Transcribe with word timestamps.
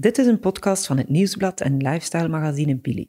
Dit 0.00 0.18
is 0.18 0.26
een 0.26 0.38
podcast 0.38 0.86
van 0.86 0.98
het 0.98 1.08
Nieuwsblad 1.08 1.60
en 1.60 1.76
lifestyle 1.76 2.28
magazine 2.28 2.76
Billy. 2.76 3.08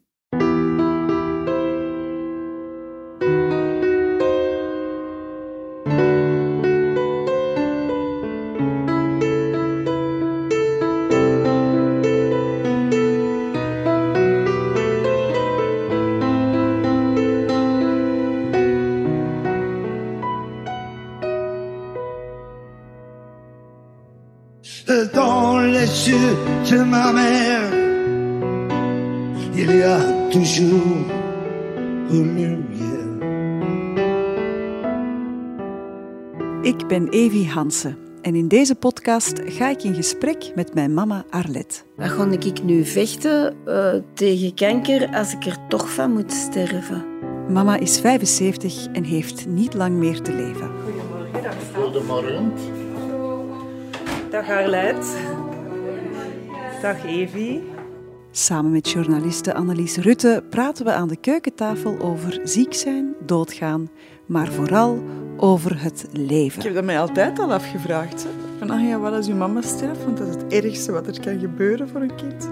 Hansen 37.53 37.97
en 38.21 38.35
in 38.35 38.47
deze 38.47 38.75
podcast 38.75 39.41
ga 39.45 39.69
ik 39.69 39.83
in 39.83 39.93
gesprek 39.93 40.51
met 40.55 40.73
mijn 40.73 40.93
mama 40.93 41.25
Arlet. 41.29 41.85
Ga 41.97 42.27
ik 42.31 42.63
nu 42.63 42.85
vechten 42.85 43.55
eh, 43.65 43.93
tegen 44.13 44.53
kanker 44.53 45.15
als 45.15 45.33
ik 45.33 45.45
er 45.45 45.57
toch 45.67 45.93
van 45.93 46.11
moet 46.11 46.31
sterven. 46.31 47.05
Mama 47.49 47.77
is 47.77 47.99
75 47.99 48.87
en 48.93 49.03
heeft 49.03 49.47
niet 49.47 49.73
lang 49.73 49.95
meer 49.95 50.21
te 50.21 50.33
leven. 50.33 50.69
Goedemorgen. 51.73 52.53
Dag 54.29 54.49
Arlet. 54.49 55.17
Dag 56.81 57.05
Evie. 57.05 57.63
Samen 58.33 58.71
met 58.71 58.89
journaliste 58.89 59.53
Annelies 59.53 59.97
Rutte 59.97 60.43
praten 60.49 60.85
we 60.85 60.91
aan 60.91 61.07
de 61.07 61.15
keukentafel 61.15 61.99
over 61.99 62.39
ziek 62.43 62.73
zijn, 62.73 63.15
doodgaan, 63.25 63.89
maar 64.25 64.51
vooral 64.51 65.03
over 65.37 65.81
het 65.81 66.07
leven. 66.11 66.57
Ik 66.57 66.63
heb 66.63 66.73
dat 66.73 66.83
mij 66.83 66.99
altijd 66.99 67.39
al 67.39 67.53
afgevraagd. 67.53 68.23
Hè. 68.23 68.29
Van, 68.57 68.69
ah 68.69 68.87
ja, 68.87 68.99
wat 68.99 69.13
als 69.13 69.27
uw 69.27 69.35
mama 69.35 69.61
sterft? 69.61 70.03
Want 70.03 70.17
dat 70.17 70.27
is 70.27 70.35
het 70.35 70.53
ergste 70.53 70.91
wat 70.91 71.07
er 71.07 71.19
kan 71.19 71.39
gebeuren 71.39 71.89
voor 71.89 72.01
een 72.01 72.15
kind. 72.15 72.49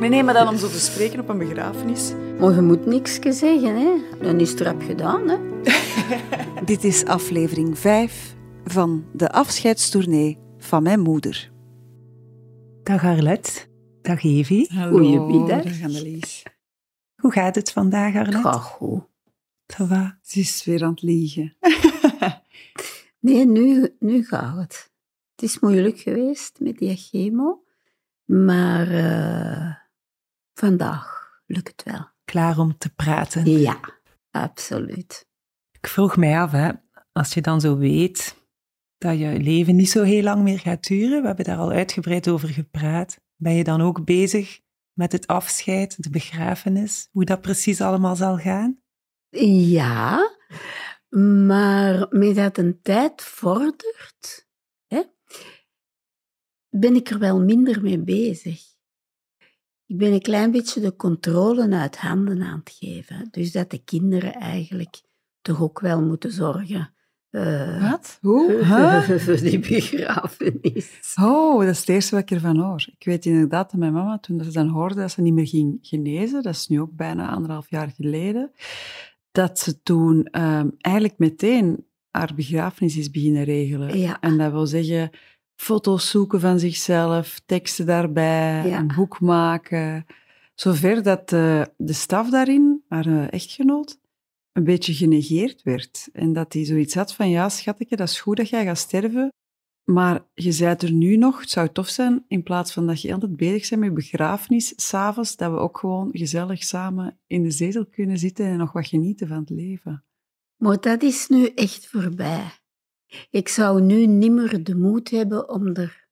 Nee, 0.00 0.08
nee, 0.08 0.22
maar 0.22 0.34
dan 0.34 0.48
om 0.48 0.56
zo 0.56 0.68
te 0.68 0.80
spreken 0.80 1.20
op 1.20 1.28
een 1.28 1.38
begrafenis. 1.38 2.12
Maar 2.38 2.54
je 2.54 2.60
moet 2.60 2.86
niks 2.86 3.18
zeggen, 3.20 3.76
hè. 3.76 3.90
Dan 4.22 4.40
is 4.40 4.50
het 4.50 4.60
rap 4.60 4.82
gedaan, 4.82 5.28
hè. 5.28 5.36
Dit 6.64 6.84
is 6.84 7.04
aflevering 7.04 7.78
5 7.78 8.34
van 8.64 9.04
de 9.12 9.30
afscheidstournee 9.30 10.38
van 10.58 10.82
mijn 10.82 11.00
moeder. 11.00 11.50
Dag 12.82 13.04
Arlet. 13.04 13.69
Dag 14.02 14.24
Evie. 14.24 14.70
Goedemiddag. 14.72 15.62
Dag 15.62 15.82
Annelies. 15.82 16.42
Hoe 17.20 17.32
gaat 17.32 17.54
het 17.54 17.72
vandaag, 17.72 18.14
Arlet? 18.14 18.40
Ga 18.40 18.52
goed. 18.52 19.04
Ze 20.22 20.40
is 20.40 20.64
weer 20.64 20.84
aan 20.84 20.90
het 20.90 21.02
liegen. 21.02 21.56
Nee, 23.20 23.46
nu, 23.46 23.96
nu 23.98 24.24
gaat 24.24 24.56
het. 24.56 24.92
Het 25.34 25.42
is 25.42 25.58
moeilijk 25.58 25.98
geweest 25.98 26.60
met 26.60 26.78
die 26.78 26.96
chemo. 26.96 27.64
Maar 28.24 28.90
eh, 28.90 29.74
vandaag 30.54 31.30
lukt 31.46 31.68
het 31.68 31.82
wel. 31.92 32.08
Klaar 32.24 32.58
om 32.58 32.78
te 32.78 32.94
praten. 32.94 33.50
Ja, 33.60 33.80
absoluut. 34.30 35.28
Ik 35.70 35.86
vroeg 35.86 36.16
mij 36.16 36.40
af, 36.40 36.50
hè, 36.50 36.70
als 37.12 37.34
je 37.34 37.40
dan 37.40 37.60
zo 37.60 37.76
weet 37.76 38.36
dat 38.98 39.18
je 39.18 39.40
leven 39.40 39.76
niet 39.76 39.90
zo 39.90 40.02
heel 40.02 40.22
lang 40.22 40.42
meer 40.42 40.58
gaat 40.58 40.86
duren, 40.86 41.20
we 41.20 41.26
hebben 41.26 41.44
daar 41.44 41.58
al 41.58 41.70
uitgebreid 41.70 42.28
over 42.28 42.48
gepraat, 42.48 43.20
ben 43.40 43.54
je 43.54 43.64
dan 43.64 43.80
ook 43.80 44.04
bezig 44.04 44.60
met 44.92 45.12
het 45.12 45.26
afscheid, 45.26 46.02
de 46.02 46.10
begrafenis, 46.10 47.08
hoe 47.12 47.24
dat 47.24 47.40
precies 47.40 47.80
allemaal 47.80 48.16
zal 48.16 48.36
gaan? 48.36 48.80
Ja, 49.30 50.30
maar 51.48 52.06
met 52.10 52.34
dat 52.34 52.58
een 52.58 52.82
tijd 52.82 53.22
vordert, 53.22 54.48
hè, 54.86 55.02
ben 56.68 56.94
ik 56.94 57.10
er 57.10 57.18
wel 57.18 57.40
minder 57.40 57.82
mee 57.82 57.98
bezig. 57.98 58.68
Ik 59.86 59.98
ben 59.98 60.12
een 60.12 60.22
klein 60.22 60.50
beetje 60.50 60.80
de 60.80 60.96
controle 60.96 61.76
uit 61.76 61.96
handen 61.96 62.42
aan 62.42 62.58
het 62.58 62.70
geven. 62.70 63.28
Dus 63.30 63.52
dat 63.52 63.70
de 63.70 63.84
kinderen 63.84 64.34
eigenlijk 64.34 65.00
toch 65.40 65.62
ook 65.62 65.80
wel 65.80 66.02
moeten 66.02 66.32
zorgen. 66.32 66.94
Eh, 67.30 67.90
Wat? 67.90 68.18
Hoe? 68.20 68.52
Huh? 68.64 69.00
voor 69.18 69.36
die 69.50 69.58
begrafenis. 69.58 71.14
Oh, 71.20 71.60
dat 71.60 71.68
is 71.68 71.78
het 71.78 71.88
eerste 71.88 72.14
wat 72.14 72.22
ik 72.24 72.30
ervan 72.30 72.56
hoor. 72.56 72.86
Ik 72.98 73.04
weet 73.06 73.26
inderdaad 73.26 73.70
dat 73.70 73.80
mijn 73.80 73.92
mama, 73.92 74.18
toen 74.18 74.44
ze 74.44 74.52
dan 74.52 74.68
hoorde 74.68 74.94
dat 74.94 75.10
ze 75.10 75.22
niet 75.22 75.34
meer 75.34 75.46
ging 75.48 75.78
genezen, 75.82 76.42
dat 76.42 76.54
is 76.54 76.66
nu 76.68 76.80
ook 76.80 76.96
bijna 76.96 77.30
anderhalf 77.30 77.70
jaar 77.70 77.92
geleden, 77.96 78.50
dat 79.32 79.58
ze 79.58 79.82
toen 79.82 80.24
ehm, 80.24 80.68
eigenlijk 80.78 81.18
meteen 81.18 81.84
haar 82.10 82.32
begrafenis 82.36 82.96
is 82.96 83.10
beginnen 83.10 83.44
regelen. 83.44 83.98
Ja. 83.98 84.20
En 84.20 84.38
dat 84.38 84.52
wil 84.52 84.66
zeggen, 84.66 85.10
foto's 85.56 86.10
zoeken 86.10 86.40
van 86.40 86.58
zichzelf, 86.58 87.40
teksten 87.46 87.86
daarbij, 87.86 88.68
Ja. 88.68 88.78
een 88.78 88.92
boek 88.96 89.20
maken. 89.20 90.06
Zover 90.54 91.02
dat 91.02 91.32
eh, 91.32 91.62
de 91.76 91.92
staf 91.92 92.30
daarin, 92.30 92.82
haar 92.88 93.06
eh, 93.06 93.32
echtgenoot, 93.32 93.98
een 94.60 94.66
beetje 94.66 94.94
genegeerd 94.94 95.62
werd. 95.62 96.08
En 96.12 96.32
dat 96.32 96.52
hij 96.52 96.64
zoiets 96.64 96.94
had 96.94 97.14
van, 97.14 97.30
ja, 97.30 97.48
schatje, 97.48 97.96
dat 97.96 98.08
is 98.08 98.20
goed 98.20 98.36
dat 98.36 98.48
jij 98.48 98.64
gaat 98.64 98.78
sterven, 98.78 99.32
maar 99.84 100.24
je 100.34 100.52
zei 100.52 100.74
er 100.78 100.92
nu 100.92 101.16
nog, 101.16 101.40
het 101.40 101.50
zou 101.50 101.68
tof 101.72 101.88
zijn, 101.88 102.24
in 102.28 102.42
plaats 102.42 102.72
van 102.72 102.86
dat 102.86 103.00
je 103.00 103.12
altijd 103.12 103.36
bezig 103.36 103.68
bent 103.68 103.80
met 103.80 103.94
begrafenis, 103.94 104.72
s'avonds, 104.76 105.36
dat 105.36 105.50
we 105.52 105.58
ook 105.58 105.78
gewoon 105.78 106.08
gezellig 106.12 106.62
samen 106.62 107.20
in 107.26 107.42
de 107.42 107.50
zetel 107.50 107.86
kunnen 107.86 108.18
zitten 108.18 108.46
en 108.46 108.56
nog 108.58 108.72
wat 108.72 108.86
genieten 108.86 109.28
van 109.28 109.36
het 109.38 109.50
leven. 109.50 110.04
Maar 110.56 110.80
dat 110.80 111.02
is 111.02 111.28
nu 111.28 111.46
echt 111.46 111.86
voorbij. 111.86 112.50
Ik 113.30 113.48
zou 113.48 113.82
nu 113.82 114.06
nimmer 114.06 114.64
de 114.64 114.76
moed 114.76 115.10
hebben 115.10 115.48
om 115.48 115.66
er 115.66 116.08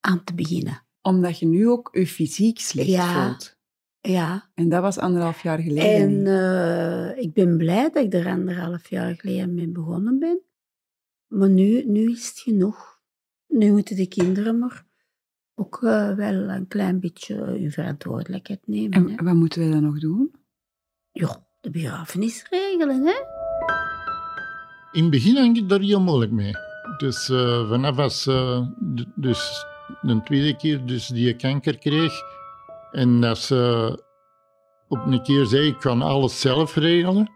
aan 0.00 0.24
te 0.24 0.34
beginnen. 0.34 0.86
Omdat 1.00 1.38
je 1.38 1.46
nu 1.46 1.68
ook 1.68 1.88
je 1.92 2.06
fysiek 2.06 2.58
slecht 2.60 2.88
Ja. 2.88 3.26
voelt. 3.28 3.60
Ja, 4.08 4.50
En 4.54 4.68
dat 4.68 4.82
was 4.82 4.98
anderhalf 4.98 5.42
jaar 5.42 5.58
geleden. 5.58 6.26
en 6.26 6.26
eh, 6.26 7.22
ik 7.22 7.32
ben 7.32 7.56
blij 7.56 7.90
dat 7.90 8.04
ik 8.04 8.14
er 8.14 8.26
anderhalf 8.26 8.88
jaar 8.90 9.14
geleden 9.14 9.54
mee 9.54 9.68
begonnen 9.68 10.18
ben. 10.18 10.40
Maar 11.26 11.48
nu, 11.48 11.84
nu 11.86 12.10
is 12.10 12.28
het 12.28 12.38
genoeg. 12.38 13.00
Nu 13.46 13.70
moeten 13.72 13.96
de 13.96 14.06
kinderen 14.06 14.58
maar 14.58 14.84
ook 15.54 15.82
eh, 15.82 16.14
wel 16.14 16.34
een 16.34 16.66
klein 16.68 17.00
beetje 17.00 17.34
hun 17.34 17.70
verantwoordelijkheid 17.70 18.60
nemen. 18.66 19.08
hè. 19.10 19.16
En 19.16 19.24
wat 19.24 19.34
moeten 19.34 19.64
we 19.64 19.70
dan 19.70 19.82
nog 19.82 20.00
doen? 20.00 20.34
Ja, 21.12 21.46
de 21.60 21.70
begrafenis 21.70 22.46
regelen, 22.50 23.06
hè? 23.06 23.14
In 24.92 25.02
het 25.02 25.10
begin 25.10 25.36
ging 25.36 25.56
ik 25.56 25.68
daar 25.68 25.80
heel 25.80 26.00
moeilijk 26.00 26.32
mee. 26.32 26.52
Dus 26.96 27.28
eh, 27.28 27.68
vanaf 27.68 27.98
als 27.98 28.24
dus 29.14 29.66
de 30.00 30.20
tweede 30.24 30.56
keer 30.56 30.86
dus 30.86 31.06
die 31.06 31.36
kanker 31.36 31.78
kreeg 31.78 32.12
en 32.92 33.20
dat 33.20 33.38
ze 33.38 34.02
op 34.88 35.06
een 35.06 35.22
keer 35.22 35.46
zei 35.46 35.66
ik 35.66 35.78
kan 35.78 36.02
alles 36.02 36.40
zelf 36.40 36.76
regelen, 36.76 37.30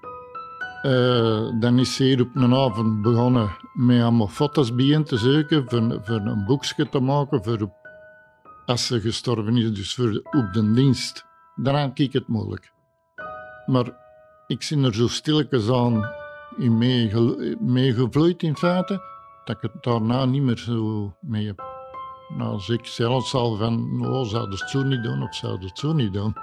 eh, 0.82 1.60
dan 1.60 1.78
is 1.78 1.94
ze 1.94 2.02
hier 2.02 2.20
op 2.20 2.30
een 2.34 2.54
avond 2.54 3.02
begonnen 3.02 3.56
met 3.74 4.02
allemaal 4.02 4.28
foto's 4.28 4.74
bij 4.74 5.02
te 5.02 5.16
zoeken 5.16 5.64
voor, 5.68 6.20
een 6.20 6.44
boekje 6.44 6.88
te 6.88 7.00
maken 7.00 7.44
voor 7.44 7.70
als 8.66 8.86
ze 8.86 9.00
gestorven 9.00 9.56
is, 9.56 9.72
dus 9.72 9.94
voor 9.94 10.20
op 10.30 10.52
de 10.52 10.72
dienst. 10.72 11.24
Daaraan 11.54 11.92
keek 11.92 12.12
het 12.12 12.28
moeilijk. 12.28 12.72
Maar 13.66 13.84
ik 14.46 14.62
zit 14.62 14.84
er 14.84 14.94
zo 14.94 15.08
stilletjes 15.08 15.70
aan 15.70 16.10
in 16.56 16.78
meegevloeid 17.60 18.42
in 18.42 18.56
feite, 18.56 19.00
dat 19.44 19.56
ik 19.56 19.70
het 19.72 19.82
daarna 19.82 20.24
niet 20.24 20.42
meer 20.42 20.58
zo 20.58 21.12
mee 21.20 21.46
heb. 21.46 21.65
Als 22.38 22.68
ik 22.68 22.86
zelfs 22.86 23.34
al 23.34 23.56
van, 23.56 24.06
oh, 24.06 24.24
zou 24.24 24.50
het 24.50 24.70
zo 24.70 24.82
niet 24.82 25.02
doen 25.02 25.22
of 25.22 25.34
zou 25.34 25.64
het 25.64 25.78
zo 25.78 25.92
niet 25.92 26.12
doen. 26.12 26.36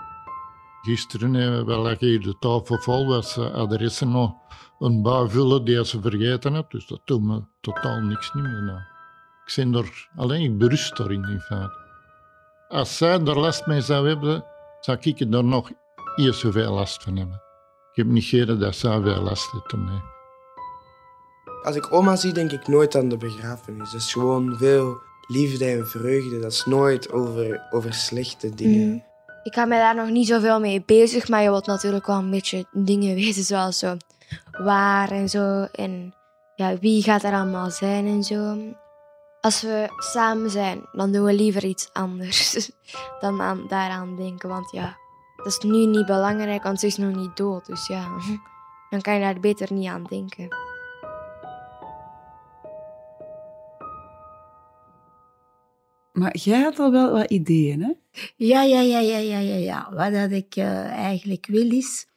Gisteren 0.81 1.33
hebben 1.33 1.65
we 1.65 1.74
lag 1.75 2.00
hier 2.00 2.21
de 2.21 2.38
tafel 2.39 2.77
vol, 2.77 3.07
was 3.07 3.33
ze 3.33 3.51
adressen 3.51 4.12
nog 4.12 4.33
een 4.80 5.01
bui 5.01 5.30
vullen 5.30 5.65
die 5.65 5.85
ze 5.85 6.01
vergeten 6.01 6.53
had, 6.53 6.71
dus 6.71 6.88
dat 6.88 7.01
doet 7.06 7.24
me 7.24 7.44
totaal 7.62 8.00
niks 8.00 8.33
niet 8.33 8.44
meer. 8.44 8.63
Nou. 8.63 8.80
Ik 9.45 9.53
ben 9.56 9.75
er, 9.75 10.09
alleen 10.15 10.41
ik 10.41 10.57
berust 10.57 10.97
daarin 10.97 11.24
in 11.24 11.39
feite. 11.39 11.81
Als 12.68 12.97
zij 12.97 13.19
er 13.19 13.39
last 13.39 13.65
mee 13.65 13.81
zou 13.81 14.07
hebben, 14.07 14.45
zou 14.79 14.97
ik 15.01 15.19
er 15.19 15.44
nog 15.44 15.71
eerst 16.15 16.39
zoveel 16.39 16.74
last 16.74 17.03
van 17.03 17.15
hebben. 17.15 17.41
Ik 17.91 17.95
heb 17.95 18.07
niet 18.07 18.24
geren 18.24 18.59
dat 18.59 18.75
zij 18.75 19.01
veel 19.01 19.21
last 19.21 19.51
heeft 19.51 19.71
ermee. 19.71 20.01
Als 21.63 21.75
ik 21.75 21.94
oma 21.94 22.15
zie, 22.15 22.33
denk 22.33 22.51
ik 22.51 22.68
nooit 22.68 22.95
aan 22.95 23.09
de 23.09 23.18
begrafenis. 23.18 23.91
Dat 23.91 24.01
is 24.01 24.13
gewoon 24.13 24.57
veel 24.57 25.01
liefde 25.28 25.66
en 25.66 25.88
vreugde. 25.88 26.40
Dat 26.40 26.52
is 26.52 26.66
nooit 26.66 27.12
over, 27.12 27.68
over 27.70 27.94
slechte 27.94 28.56
dingen. 28.56 28.88
Mhm. 28.88 29.00
Ik 29.44 29.54
ga 29.54 29.66
mij 29.66 29.80
daar 29.80 29.96
nog 29.96 30.10
niet 30.10 30.28
zoveel 30.28 30.60
mee 30.60 30.84
bezig, 30.86 31.28
maar 31.28 31.42
je 31.42 31.50
wilt 31.50 31.66
natuurlijk 31.66 32.06
wel 32.06 32.18
een 32.18 32.30
beetje 32.30 32.66
dingen 32.72 33.16
weten, 33.24 33.44
zoals 33.44 33.80
zo 33.80 33.98
waar 34.52 35.12
en 35.12 35.30
zo. 35.30 35.68
En 35.72 36.14
ja, 36.56 36.78
wie 36.78 37.04
gaat 37.04 37.24
er 37.24 37.34
allemaal 37.34 37.72
zijn 37.72 38.08
en 38.08 38.24
zo. 38.24 38.58
Als 39.42 39.62
we 39.62 39.88
samen 39.98 40.50
zijn, 40.50 40.81
dan 40.92 41.12
doen 41.12 41.25
we 41.25 41.34
liever 41.34 41.64
iets 41.64 41.90
anders 41.94 42.70
dan 43.22 43.42
aan, 43.42 43.66
daaraan 43.68 44.16
denken. 44.16 44.50
Want 44.50 44.72
ja, 44.72 44.98
dat 45.36 45.46
is 45.46 45.60
nu 45.60 45.86
niet 45.86 46.06
belangrijk, 46.06 46.64
want 46.64 46.80
ze 46.80 46.86
is 46.86 46.98
nog 46.98 47.16
niet 47.16 47.38
dood. 47.38 47.66
Dus 47.66 47.88
ja, 47.88 48.08
dan 48.90 49.02
kan 49.02 49.14
je 49.14 49.20
daar 49.20 49.40
beter 49.40 49.74
niet 49.74 49.90
aan 49.90 50.04
denken. 50.04 50.48
Maar 56.13 56.38
jij 56.38 56.62
had 56.62 56.80
al 56.80 56.92
wel 56.92 57.12
wat 57.12 57.30
ideeën, 57.30 57.81
hè? 57.83 57.94
Ja, 58.36 58.63
ja, 58.63 58.81
ja, 58.81 59.00
ja, 59.00 59.18
ja, 59.18 59.39
ja. 59.39 59.56
ja. 59.56 59.94
Wat 59.94 60.13
dat 60.13 60.31
ik 60.31 60.56
eh, 60.56 60.86
eigenlijk 60.86 61.45
wil 61.45 61.71
is, 61.71 62.07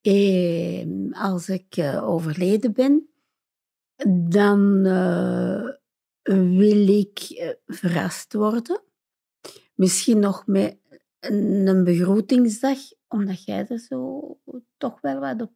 eh, 0.00 0.86
als 1.12 1.48
ik 1.48 1.76
eh, 1.76 2.08
overleden 2.08 2.72
ben, 2.72 3.08
dan 4.28 4.84
eh, 4.84 5.68
wil 6.58 6.88
ik 6.88 7.18
verrast 7.66 8.32
worden. 8.32 8.82
Misschien 9.74 10.18
nog 10.18 10.46
met 10.46 10.76
een, 11.20 11.84
begroetingsdag, 11.84 12.78
omdat 13.08 13.44
jij 13.44 13.66
er 13.66 13.78
zo 13.78 14.38
toch 14.76 15.00
wel 15.00 15.20
wat 15.20 15.42
op... 15.42 15.52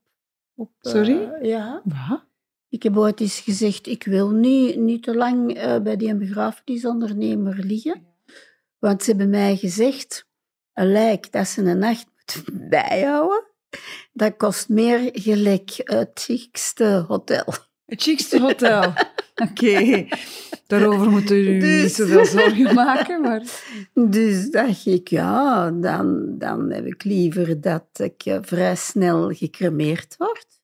op 0.55 0.73
Sorry? 0.79 1.47
ja. 1.47 1.83
Wat? 1.85 2.25
Ik 2.73 2.83
heb 2.83 2.97
ooit 2.97 3.21
eens 3.21 3.41
gezegd, 3.41 3.87
ik 3.87 4.05
wil 4.05 4.31
niet, 4.31 4.77
niet 4.77 5.03
te 5.03 5.15
lang 5.15 5.55
eh, 5.55 5.81
bij 5.81 5.97
die 5.97 6.15
begrafenisondernemer 6.15 7.59
liggen. 7.65 8.07
Want 8.79 9.03
ze 9.03 9.11
hebben 9.11 9.31
mij 9.31 9.57
gezegd, 9.57 10.27
een 10.75 10.93
lijk 10.93 11.33
dat 11.33 11.49
ze 11.49 11.63
een 11.63 11.79
nacht 11.79 12.07
moet 12.17 12.69
bijhouden, 12.69 13.45
dat 14.13 14.37
kost 14.37 14.69
meer 14.69 15.11
gelijk 15.13 15.71
het 15.77 16.11
chicste 16.15 17.05
hotel. 17.09 17.45
Het 17.87 18.03
chicste 18.03 18.41
hotel. 18.41 18.93
Oké, 19.51 20.07
daarover 20.67 21.11
moeten 21.11 21.37
u 21.37 21.59
Dus- 21.59 21.83
niet 21.83 21.93
zoveel 21.93 22.25
zorgen 22.25 22.75
maken, 22.75 23.21
maar... 23.21 23.43
Dus 23.95 24.51
dacht 24.51 24.87
ik, 24.87 25.09
ja, 25.09 25.71
dan, 25.71 26.39
dan 26.39 26.71
heb 26.71 26.87
ik 26.87 27.05
liever 27.05 27.61
dat 27.61 27.87
ik 27.93 28.25
eh, 28.25 28.39
vrij 28.41 28.77
snel 28.77 29.29
gecremeerd 29.31 30.15
word. 30.19 30.62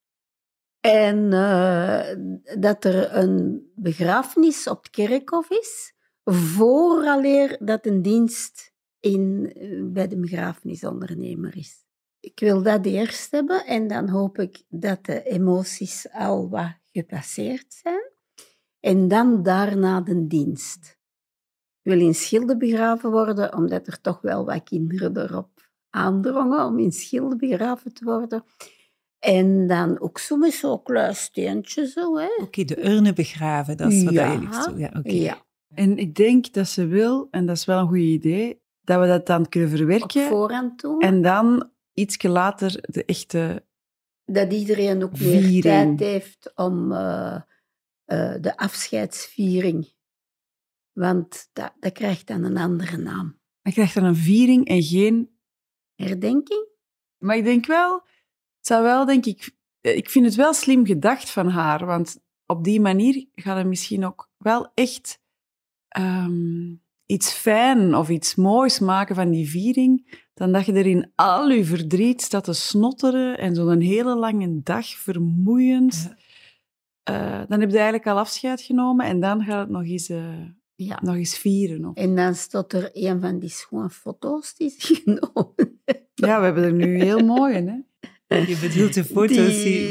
En 0.89 1.33
eh, 1.33 2.17
dat 2.61 2.85
er 2.85 3.15
een 3.15 3.71
begrafenis 3.75 4.69
op 4.69 4.83
het 4.83 4.91
kerkhof 4.91 5.51
is, 5.51 5.93
vooraleer 6.25 7.57
dat 7.61 7.87
een 7.87 8.03
dienst 8.03 8.73
in, 9.01 9.53
eh, 9.55 9.83
bij 9.85 10.09
de 10.09 10.17
begrafenisondernemer 10.17 11.57
is. 11.57 11.85
Ik 12.21 12.41
wil 12.41 12.63
dat 12.63 12.87
eerst 12.87 13.31
hebben 13.31 13.67
en 13.67 13.89
dan 13.89 14.09
hoop 14.09 14.39
ik 14.39 14.63
dat 14.69 15.05
de 15.05 15.23
emoties 15.23 16.13
al 16.13 16.49
wat 16.49 16.77
gepasseerd 16.93 17.75
zijn. 17.83 18.11
En 18.81 19.09
dan 19.09 19.43
daarna 19.43 20.01
de 20.01 20.27
dienst. 20.27 20.99
Ik 21.83 21.93
wil 21.93 22.01
in 22.01 22.15
Schilde 22.15 22.57
begraven 22.57 23.11
worden, 23.11 23.55
omdat 23.55 23.87
er 23.87 24.01
toch 24.01 24.21
wel 24.21 24.45
wat 24.45 24.63
kinderen 24.63 25.17
erop 25.17 25.71
aandrongen 25.91 26.67
om 26.67 26.79
in 26.79 26.93
Schilde 26.93 27.37
begraven 27.37 27.93
te 27.93 28.05
worden. 28.05 28.45
En 29.19 29.67
dan 29.67 30.01
ook 30.01 30.19
zo 30.19 30.37
met 30.37 30.53
zo'n 30.53 30.83
klein 30.83 31.15
steentje 31.15 31.87
zo, 31.87 32.17
hè. 32.19 32.29
Oké, 32.43 32.65
de 32.65 32.87
urne 32.87 33.13
begraven, 33.13 33.77
dat 33.77 33.93
is 33.93 34.05
wat 34.05 34.13
Ja. 34.13 34.33
je 34.33 34.39
liefst 34.39 34.69
doet. 34.69 34.79
Ja, 34.79 34.93
oké. 34.99 35.11
Ja, 35.13 35.45
En 35.75 35.99
ik 35.99 36.15
denk 36.15 36.53
dat 36.53 36.69
ze 36.69 36.87
wil, 36.87 37.29
en 37.31 37.47
dat 37.47 37.57
is 37.57 37.65
wel 37.65 37.79
een 37.81 37.89
goed 37.89 37.97
idee, 37.99 38.61
dat 38.81 39.01
we 39.01 39.07
dat 39.07 39.27
dan 39.27 39.49
kunnen 39.49 39.71
op 39.71 39.77
verwerken 39.77 40.29
voorhand 40.29 40.81
doen. 40.81 41.01
en 41.01 41.23
dan 41.23 41.71
iets 41.93 42.23
later 42.23 42.81
de 42.81 43.05
echte... 43.05 43.65
dat 44.25 44.53
iedereen 44.53 45.03
ook 45.03 45.11
meer 45.21 45.43
Viering. 45.43 45.63
tijd 45.63 46.01
heeft 46.01 46.53
om 46.55 46.93
eh, 46.93 47.35
eh, 48.05 48.35
de 48.41 48.57
afscheidsviering. 48.57 49.97
Want 50.93 51.49
dat, 51.53 51.73
dat 51.81 51.93
krijgt 51.93 52.27
dan 52.27 52.45
een 52.45 52.57
andere 52.57 52.97
naam. 52.97 53.41
Dan 53.63 53.73
krijgt 53.73 53.95
dan 53.95 54.05
een 54.05 54.17
viering 54.17 54.67
en 54.69 54.83
geen... 54.83 55.37
Herdenking? 55.95 56.67
Maar 57.19 57.37
ik 57.37 57.45
denk 57.45 57.67
wel, 57.67 58.03
zou 58.61 58.83
wel, 58.83 59.05
denk 59.05 59.27
ik... 59.27 59.57
Ik 59.81 60.11
vind 60.11 60.25
het 60.25 60.35
wel 60.35 60.53
slim 60.55 60.87
gedacht 60.87 61.31
van 61.31 61.49
haar, 61.49 61.87
want 61.87 62.19
op 62.47 62.65
die 62.65 62.81
manier 62.81 63.27
gaat 63.35 63.57
het 63.57 63.67
misschien 63.67 64.07
ook 64.07 64.31
wel 64.37 64.71
echt 64.75 65.21
ehm, 65.89 66.75
iets 67.07 67.33
fijn 67.33 67.95
of 67.95 68.09
iets 68.09 68.35
moois 68.35 68.79
maken 68.79 69.15
van 69.15 69.31
die 69.31 69.49
viering, 69.51 70.21
dan 70.35 70.53
dat 70.53 70.67
je 70.67 70.73
er 70.73 70.87
in 70.87 71.13
al 71.15 71.49
je 71.51 71.65
verdriet 71.65 72.23
staat 72.23 72.45
te 72.45 72.53
snotteren 72.53 73.39
en 73.39 73.55
zo'n 73.55 73.81
hele 73.81 74.17
lange 74.17 74.63
dag 74.63 74.87
vermoeiend. 74.87 76.09
Ja. 76.09 76.17
Eh, 77.03 77.49
dan 77.49 77.61
heb 77.61 77.69
je 77.71 77.75
eigenlijk 77.77 78.07
al 78.07 78.19
afscheid 78.19 78.61
genomen 78.61 79.07
en 79.07 79.21
dan 79.21 79.43
gaat 79.45 79.61
het 79.61 79.69
nog 79.71 79.85
eens, 79.85 80.09
eh, 80.09 80.45
Ja. 80.75 80.99
nog 81.03 81.15
eens 81.15 81.39
vieren. 81.39 81.85
Of... 81.85 81.95
En 81.97 82.17
dan 82.17 82.35
staat 82.35 82.73
er 82.73 82.91
een 82.93 83.21
van 83.21 83.39
die 83.39 83.49
schone 83.49 83.91
foto's 83.91 84.55
die 84.55 84.69
ze 84.79 84.95
genomen 85.05 85.55
Ja, 86.15 86.39
we 86.39 86.45
hebben 86.45 86.65
er 86.65 86.73
nu 86.73 87.03
heel 87.03 87.25
mooie, 87.25 87.63
hè? 87.63 87.77
Je 88.29 88.59
bedoelt 88.61 88.95
de 88.95 89.05
foto's 89.05 89.63
die, 89.63 89.89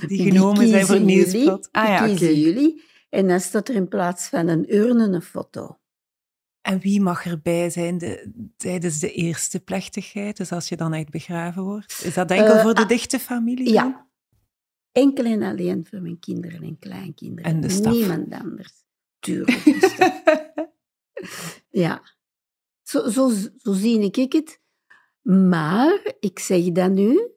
die 0.00 0.06
die 0.08 0.30
genomen 0.30 0.68
zijn 0.68 0.86
voor 0.86 0.94
het 0.94 1.04
nieuwsblad. 1.04 1.68
Ah 1.72 1.88
ja, 1.88 2.06
Die 2.06 2.16
kiezen 2.16 2.40
jullie. 2.40 2.82
En 3.08 3.28
dan 3.28 3.40
staat 3.40 3.68
er 3.68 3.74
in 3.74 3.88
plaats 3.88 4.28
van 4.28 4.48
een 4.48 4.74
urne 4.74 5.04
een 5.08 5.22
foto. 5.22 5.78
En 6.60 6.78
wie 6.80 7.00
mag 7.00 7.26
erbij 7.26 7.70
zijn 7.70 7.98
de, 7.98 8.32
tijdens 8.56 8.98
de 9.00 9.12
eerste 9.12 9.60
plechtigheid? 9.60 10.36
Dus 10.36 10.52
als 10.52 10.68
je 10.68 10.76
dan 10.76 10.92
echt 10.92 11.10
begraven 11.10 11.62
wordt? 11.62 12.00
Is 12.04 12.14
dat 12.14 12.30
enkel 12.30 12.54
Eh, 12.54 12.62
voor 12.62 12.74
de 12.74 12.82
ah, 12.82 12.88
dichte 12.88 13.18
familie? 13.18 13.64
dan? 13.64 13.72
Ja. 13.74 14.06
Enkel 14.92 15.24
en 15.24 15.42
alleen 15.42 15.86
voor 15.90 16.00
mijn 16.00 16.18
kinderen 16.18 16.62
en 16.62 16.78
kleinkinderen. 16.78 17.50
En 17.50 17.60
de 17.60 17.68
staf. 17.68 17.92
Niemand 17.92 18.32
anders. 18.32 18.72
Tuurlijk. 19.18 19.62
ja. 21.84 22.02
Zo, 22.82 23.10
zo, 23.10 23.30
zo 23.56 23.72
zie 23.72 24.10
ik 24.10 24.32
het. 24.32 24.60
Maar, 25.22 26.14
ik 26.20 26.38
zeg 26.38 26.72
dat 26.72 26.90
nu, 26.90 27.30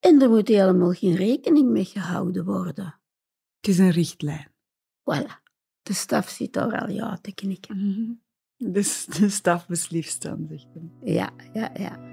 en 0.00 0.22
er 0.22 0.28
moet 0.28 0.48
helemaal 0.48 0.92
geen 0.92 1.14
rekening 1.14 1.70
mee 1.70 1.84
gehouden 1.84 2.44
worden. 2.44 3.00
Het 3.56 3.70
is 3.70 3.78
een 3.78 3.90
richtlijn. 3.90 4.48
Voilà. 5.00 5.48
De 5.82 5.92
staf 5.92 6.28
zit 6.28 6.52
daar 6.52 6.80
al 6.80 6.88
ja 6.88 7.18
te 7.20 7.34
knikken. 7.34 8.22
Dus 8.56 9.06
de 9.06 9.28
staf 9.28 9.66
beslist 9.66 10.22
dan, 10.22 10.46
zegt 10.48 10.74
hem. 10.74 10.92
Ja, 11.02 11.30
ja, 11.52 11.70
ja. 11.74 12.09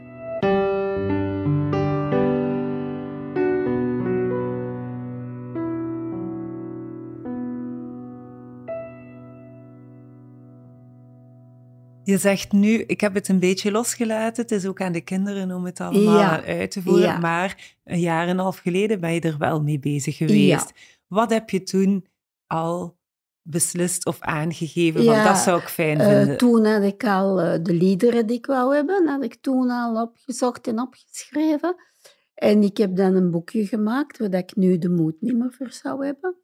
Je 12.07 12.18
zegt 12.18 12.51
nu, 12.51 12.69
ik 12.83 13.01
heb 13.01 13.13
het 13.13 13.27
een 13.27 13.39
beetje 13.39 13.71
losgelaten. 13.71 14.42
Het 14.44 14.51
is 14.51 14.65
ook 14.65 14.81
aan 14.81 14.91
de 14.91 15.01
kinderen 15.01 15.51
om 15.51 15.65
het 15.65 15.79
allemaal 15.79 16.20
Ja. 16.20 16.43
uit 16.43 16.72
te 16.72 16.82
voeren. 16.82 17.01
Ja. 17.08 17.17
Maar 17.17 17.75
een 17.84 18.00
jaar 18.00 18.24
en 18.24 18.29
een 18.29 18.38
half 18.38 18.58
geleden 18.58 19.00
ben 19.00 19.13
je 19.13 19.20
er 19.22 19.38
wel 19.38 19.62
mee 19.62 19.79
bezig 19.79 20.17
geweest. 20.17 20.72
Wat 21.08 21.29
heb 21.29 21.50
je 21.50 21.63
toen 21.63 22.05
al 22.48 22.98
beslist 23.41 24.05
of 24.05 24.20
aangegeven? 24.22 25.05
Want 25.05 25.24
dat 25.24 25.38
zou 25.38 25.60
ik 25.62 25.67
fijn 25.67 26.00
Eh, 26.00 26.08
vinden. 26.08 26.38
toen 26.38 26.65
had 26.65 26.84
ik 26.84 27.03
al 27.03 27.41
eh, 27.41 27.60
de 27.63 27.74
liederen 27.74 28.27
die 28.27 28.38
ik 28.38 28.46
wou 28.46 28.75
hebben, 28.75 29.08
had 29.08 29.24
ik 29.24 29.36
toen 29.36 29.70
al 29.70 30.01
opgezocht 30.01 30.67
en 30.67 30.79
opgeschreven. 30.79 31.75
En 32.34 32.63
ik 32.63 32.77
heb 32.77 32.96
dan 32.96 33.15
een 33.15 33.32
boekje 33.32 33.65
gemaakt, 33.65 34.17
waar 34.17 34.34
ik 34.34 34.55
nu 34.55 34.77
de 34.77 34.89
moed 34.89 35.15
niet 35.22 35.38
meer 35.38 35.53
voor 35.58 35.72
zou 35.72 36.05
hebben. 36.05 36.36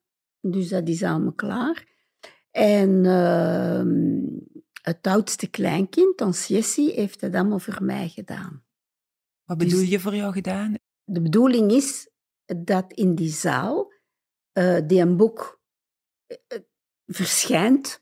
Dus 0.41 0.69
dat 0.69 0.88
is 0.88 1.03
allemaal 1.03 1.33
klaar. 1.33 1.85
En 2.51 3.05
ehm, 3.05 4.21
het 4.83 5.07
oudste 5.07 5.47
kleinkind, 5.47 6.21
ons 6.21 6.47
Jessie, 6.47 6.91
heeft 6.93 7.21
het 7.21 7.35
allemaal 7.35 7.59
voor 7.59 7.83
mij 7.83 8.09
gedaan. 8.09 8.63
Wat 9.43 9.57
bedoel 9.57 9.79
dus- 9.79 9.89
je 9.89 9.99
voor 9.99 10.15
jou 10.15 10.33
gedaan? 10.33 10.75
De 11.03 11.21
bedoeling 11.21 11.71
is 11.71 12.09
dat 12.45 12.93
in 12.93 13.15
die 13.15 13.29
zaal 13.31 13.91
eh, 14.51 14.77
die 14.87 14.99
een 15.01 15.17
boek 15.17 15.61
eh, 16.27 16.37
verschijnt. 17.05 18.01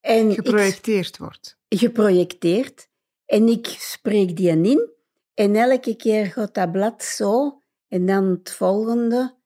En 0.00 0.28
ik- 0.30 0.34
Geprojecteerd 0.34 1.18
wordt. 1.18 1.58
geprojecteerd. 1.68 2.88
En 3.24 3.48
ik 3.48 3.66
spreek 3.66 4.36
die 4.36 4.48
in. 4.48 4.90
En 5.34 5.54
elke 5.56 5.96
keer 5.96 6.26
gaat 6.26 6.54
dat 6.54 6.72
blad 6.72 7.02
zo. 7.04 7.60
En 7.88 8.06
dan 8.06 8.24
het 8.24 8.50
volgende. 8.52 9.36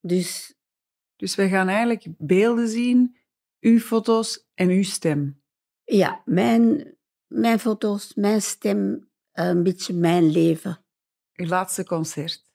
Dus 0.00 0.54
Dus 1.16 1.34
wij 1.34 1.48
gaan 1.48 1.68
eigenlijk 1.68 2.06
beelden 2.18 2.68
zien, 2.68 3.16
uw 3.60 3.78
foto's 3.78 4.46
en 4.54 4.68
uw 4.68 4.82
stem. 4.82 5.41
Ja, 5.84 6.22
mijn, 6.24 6.94
mijn 7.26 7.58
foto's, 7.58 8.14
mijn 8.14 8.42
stem, 8.42 9.10
een 9.32 9.62
beetje 9.62 9.94
mijn 9.94 10.30
leven. 10.30 10.84
Uw 11.32 11.46
laatste 11.46 11.84
concert. 11.84 12.50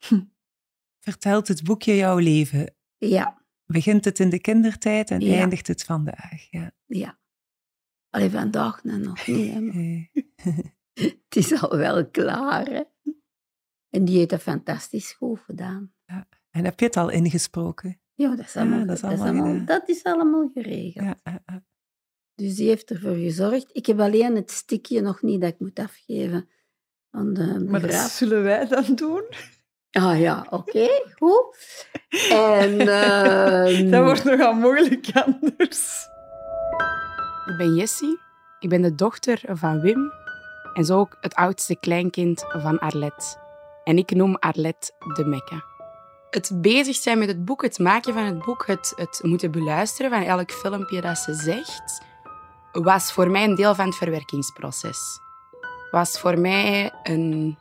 Vertelt 1.00 1.48
het 1.48 1.64
boekje 1.64 1.96
jouw 1.96 2.18
leven? 2.18 2.74
Ja, 2.96 3.36
Begint 3.64 4.04
het 4.04 4.18
in 4.18 4.30
de 4.30 4.40
kindertijd 4.40 5.10
en 5.10 5.20
Ja. 5.20 5.38
eindigt 5.38 5.66
het 5.66 5.84
vandaag? 5.84 6.50
Ja. 6.50 6.72
ja. 6.86 7.18
Alleen 8.10 8.30
vandaag 8.30 8.84
nou 8.84 8.98
nog 9.00 9.26
niet. 9.26 9.52
hè, 9.52 9.68
Eh, 9.68 10.64
Het 11.24 11.36
is 11.36 11.62
al 11.62 11.76
wel 11.76 12.10
klaar. 12.10 12.66
Hè? 12.66 12.82
En 13.88 14.04
die 14.04 14.16
heeft 14.16 14.30
dat 14.30 14.42
fantastisch 14.42 15.12
goed 15.12 15.40
gedaan. 15.40 15.94
En 16.50 16.64
heb 16.64 16.78
je 16.80 16.86
het 16.86 16.96
al 16.96 17.08
ingesproken? 17.10 18.00
Ja, 18.14 18.36
dat 18.36 18.44
is 18.46 18.56
allemaal, 18.56 18.78
Ja, 18.78 18.84
dat 18.84 18.96
is 18.96 19.02
allemaal, 19.02 19.64
dat 19.64 19.88
is 19.88 20.04
allemaal 20.04 20.50
geregeld. 20.54 21.04
Ja, 21.04 21.16
ja, 21.22 21.42
ja. 21.46 21.64
Dus 22.38 22.54
die 22.54 22.68
heeft 22.68 22.90
ervoor 22.90 23.14
gezorgd. 23.14 23.68
Ik 23.72 23.86
heb 23.86 24.00
alleen 24.00 24.36
het 24.36 24.50
stikje 24.50 25.00
nog 25.00 25.22
niet 25.22 25.40
dat 25.40 25.50
ik 25.50 25.58
moet 25.58 25.78
afgeven 25.78 26.48
aan 27.10 27.32
de 27.32 27.64
Maar 27.68 27.80
dat 27.80 27.94
zullen 27.94 28.42
wij 28.42 28.66
dan 28.66 28.94
doen. 28.94 29.24
Ah 29.90 30.20
ja, 30.20 30.46
oké, 30.50 30.88
goed. 31.14 31.86
En... 32.30 32.80
ehm, 32.88 33.90
Dat 33.90 34.04
wordt 34.04 34.24
nogal 34.24 34.52
moeilijk 34.52 35.10
anders. 35.14 36.06
Ik 37.46 37.56
ben 37.56 37.74
Jessie. 37.74 38.18
Ik 38.58 38.68
ben 38.68 38.82
de 38.82 38.94
dochter 38.94 39.40
van 39.46 39.80
Wim 39.80 40.12
en 40.74 40.84
zo 40.84 40.98
ook 40.98 41.16
het 41.20 41.34
oudste 41.34 41.76
kleinkind 41.80 42.44
van 42.48 42.78
Arlette. 42.78 43.36
En 43.84 43.98
ik 43.98 44.10
noem 44.10 44.36
Arlette 44.36 44.92
de 45.14 45.24
Mekke. 45.24 45.62
Het 46.30 46.50
bezig 46.54 46.96
zijn 46.96 47.18
met 47.18 47.28
het 47.28 47.44
boek, 47.44 47.62
het 47.62 47.78
maken 47.78 48.12
van 48.12 48.24
het 48.24 48.44
boek, 48.44 48.66
het, 48.66 48.92
het 48.96 49.20
moeten 49.22 49.50
beluisteren 49.50 50.10
van 50.10 50.22
elk 50.22 50.50
filmpje 50.50 51.00
dat 51.00 51.18
ze 51.18 51.34
zegt, 51.34 52.06
was 52.72 53.12
voor 53.12 53.30
mij 53.30 53.44
een 53.44 53.54
deel 53.54 53.74
van 53.74 53.86
het 53.86 53.96
verwerkingsproces. 53.96 55.20
Was 55.90 56.20
voor 56.20 56.38
mij 56.38 56.92
een, 57.02 57.58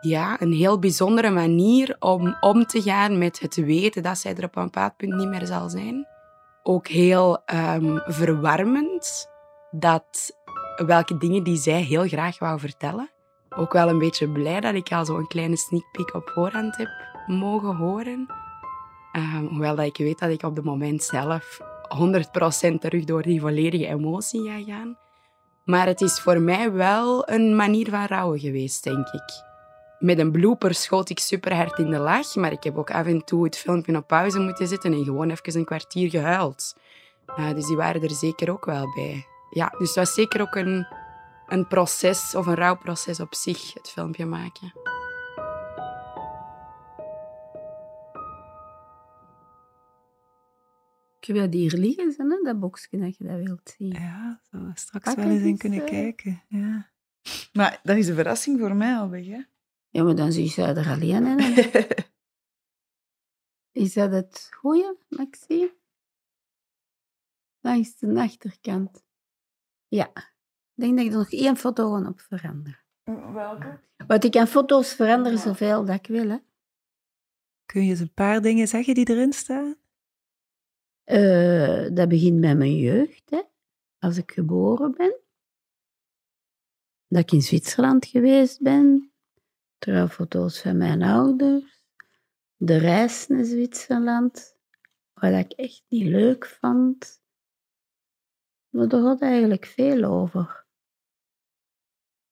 ja, 0.00 0.40
een 0.40 0.52
heel 0.52 0.78
bijzondere 0.78 1.30
manier 1.30 1.96
om 1.98 2.36
om 2.40 2.66
te 2.66 2.82
gaan 2.82 3.18
met 3.18 3.40
het 3.40 3.54
weten 3.54 4.02
dat 4.02 4.18
zij 4.18 4.34
er 4.34 4.44
op 4.44 4.56
een 4.56 4.64
bepaald 4.64 4.96
punt 4.96 5.14
niet 5.14 5.28
meer 5.28 5.46
zal 5.46 5.68
zijn 5.68 6.06
ook 6.66 6.88
heel 6.88 7.42
ehm, 7.44 7.98
verwarmend 8.04 9.30
dat 9.70 10.36
welke 10.86 11.16
dingen 11.16 11.42
die 11.42 11.56
zij 11.56 11.80
heel 11.80 12.06
graag 12.08 12.38
wou 12.38 12.58
vertellen. 12.58 13.10
Ook 13.56 13.72
wel 13.72 13.88
een 13.88 13.98
beetje 13.98 14.28
blij 14.28 14.60
dat 14.60 14.74
ik 14.74 14.92
al 14.92 15.04
zo'n 15.04 15.26
kleine 15.26 15.56
sneak 15.56 15.92
peek 15.92 16.14
op 16.14 16.30
voorhand 16.34 16.76
heb 16.76 16.88
mogen 17.26 17.76
horen. 17.76 18.26
Ehm, 19.12 19.46
hoewel 19.46 19.76
dat 19.76 19.86
ik 19.86 19.96
weet 19.96 20.18
dat 20.18 20.30
ik 20.30 20.42
op 20.42 20.56
het 20.56 20.64
moment 20.64 21.02
zelf 21.02 21.60
100% 21.96 22.78
terug 22.78 23.04
door 23.04 23.22
die 23.22 23.40
volledige 23.40 23.86
emotie 23.86 24.50
ga 24.50 24.72
gaan. 24.72 24.98
Maar 25.64 25.86
het 25.86 26.00
is 26.00 26.20
voor 26.20 26.40
mij 26.40 26.72
wel 26.72 27.28
een 27.28 27.56
manier 27.56 27.90
van 27.90 28.04
rouwen 28.04 28.38
geweest, 28.38 28.84
denk 28.84 29.08
ik. 29.08 29.42
Met 29.98 30.18
een 30.18 30.32
blooper 30.32 30.74
schoot 30.74 31.10
ik 31.10 31.18
super 31.18 31.54
hard 31.54 31.78
in 31.78 31.90
de 31.90 31.98
lach, 31.98 32.34
maar 32.34 32.52
ik 32.52 32.64
heb 32.64 32.78
ook 32.78 32.90
af 32.90 33.06
en 33.06 33.24
toe 33.24 33.44
het 33.44 33.56
filmpje 33.56 33.96
op 33.96 34.06
pauze 34.06 34.38
moeten 34.38 34.68
zetten 34.68 34.92
en 34.92 35.04
gewoon 35.04 35.30
even 35.30 35.58
een 35.58 35.64
kwartier 35.64 36.10
gehuild. 36.10 36.76
Uh, 37.38 37.54
dus 37.54 37.66
die 37.66 37.76
waren 37.76 38.02
er 38.02 38.10
zeker 38.10 38.50
ook 38.50 38.64
wel 38.64 38.92
bij. 38.94 39.26
Ja, 39.50 39.74
dus 39.78 39.86
het 39.88 39.96
was 39.96 40.14
zeker 40.14 40.40
ook 40.40 40.54
een, 40.54 40.86
een 41.46 41.66
proces 41.66 42.34
of 42.34 42.46
een 42.46 42.54
rouwproces 42.54 43.20
op 43.20 43.34
zich, 43.34 43.74
het 43.74 43.90
filmpje 43.90 44.26
maken. 44.26 44.72
Ik 51.24 51.34
heb 51.34 51.44
dat 51.44 51.52
hier 51.52 51.72
liggen, 51.72 52.12
zo, 52.12 52.28
hè, 52.28 52.40
dat 52.42 52.60
boekje, 52.60 52.98
dat 52.98 53.16
je 53.16 53.24
dat 53.24 53.38
wilt 53.38 53.74
zien. 53.76 53.92
Ja, 53.92 54.40
zo 54.50 54.70
straks 54.74 55.04
Pak 55.04 55.16
wel 55.16 55.28
eens 55.28 55.42
in 55.42 55.58
kunnen 55.58 55.80
eh. 55.80 55.86
kijken. 55.86 56.42
Ja. 56.48 56.90
Maar 57.52 57.80
dat 57.82 57.96
is 57.96 58.08
een 58.08 58.14
verrassing 58.14 58.60
voor 58.60 58.74
mij 58.74 58.96
al 58.96 59.10
weg, 59.10 59.26
hè? 59.26 59.42
Ja, 59.88 60.02
maar 60.02 60.14
dan 60.14 60.32
zie 60.32 60.52
je 60.54 60.62
er 60.62 60.88
alleen 60.88 61.26
in. 61.26 61.38
Is 63.82 63.92
dat 63.92 64.12
het 64.12 64.48
goeie, 64.50 64.96
Maxi? 65.08 65.70
Langs 67.60 67.98
de 67.98 68.20
achterkant. 68.20 69.04
Ja. 69.88 70.10
Ik 70.74 70.82
denk 70.82 70.96
dat 70.96 71.06
ik 71.06 71.12
er 71.12 71.18
nog 71.18 71.32
één 71.32 71.56
foto 71.56 71.84
gewoon 71.84 72.06
op 72.06 72.20
verander. 72.20 72.84
Welke? 73.32 73.80
Want 74.06 74.24
ik 74.24 74.30
kan 74.30 74.46
foto's 74.46 74.94
veranderen 74.94 75.38
zoveel 75.38 75.84
dat 75.84 75.94
ik 75.94 76.06
wil. 76.06 76.28
Hè. 76.28 76.38
Kun 77.66 77.84
je 77.84 77.90
eens 77.90 78.00
een 78.00 78.14
paar 78.14 78.42
dingen 78.42 78.68
zeggen 78.68 78.94
die 78.94 79.08
erin 79.08 79.32
staan? 79.32 79.82
Eh, 81.04 81.88
dat 81.92 82.08
begint 82.08 82.40
met 82.40 82.58
mijn 82.58 82.76
jeugd, 82.76 83.30
hè. 83.30 83.42
als 83.98 84.16
ik 84.16 84.30
geboren 84.30 84.92
ben. 84.96 85.16
Dat 87.06 87.22
ik 87.22 87.32
in 87.32 87.42
Zwitserland 87.42 88.06
geweest 88.06 88.62
ben. 88.62 89.12
Trouwfoto's 89.78 90.60
van 90.60 90.76
mijn 90.76 91.02
ouders. 91.02 91.82
De 92.56 92.76
reis 92.76 93.26
naar 93.26 93.44
Zwitserland, 93.44 94.56
wat 95.12 95.32
ik 95.32 95.52
echt 95.52 95.84
niet 95.88 96.06
leuk 96.06 96.46
vond. 96.46 97.22
Maar 98.68 98.88
daar 98.88 99.02
gaat 99.02 99.20
eigenlijk 99.20 99.64
veel 99.64 100.04
over. 100.04 100.66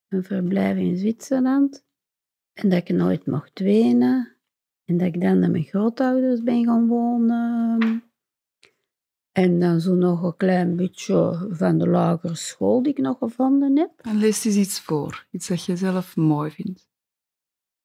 Een 0.07 0.23
verblijf 0.23 0.77
in 0.77 0.97
Zwitserland. 0.97 1.85
En 2.53 2.69
dat 2.69 2.79
ik 2.79 2.89
nooit 2.89 3.25
mocht 3.25 3.59
wenen. 3.59 4.37
En 4.83 4.97
dat 4.97 5.07
ik 5.07 5.21
dan 5.21 5.39
naar 5.39 5.51
mijn 5.51 5.63
grootouders 5.63 6.43
ben 6.43 6.65
gaan 6.65 6.87
wonen. 6.87 8.12
En 9.33 9.59
dan 9.59 9.79
zo 9.79 9.93
nog 9.93 10.23
een 10.23 10.37
klein 10.37 10.75
beetje 10.75 11.47
van 11.49 11.77
de 11.77 11.87
lagere 11.87 12.35
school 12.35 12.83
die 12.83 12.91
ik 12.91 12.97
nog 12.97 13.17
gevonden 13.17 13.77
heb. 13.77 13.91
En 14.01 14.17
lees 14.17 14.45
eens 14.45 14.55
iets 14.55 14.81
voor. 14.81 15.25
Iets 15.31 15.47
dat 15.47 15.65
je 15.65 15.75
zelf 15.75 16.15
mooi 16.15 16.51
vindt. 16.51 16.87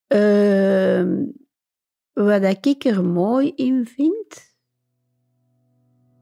Ehm, 0.07 1.25
wat 2.13 2.67
ik 2.67 2.85
er 2.85 3.05
mooi 3.05 3.53
in 3.55 3.87
vind, 3.87 4.55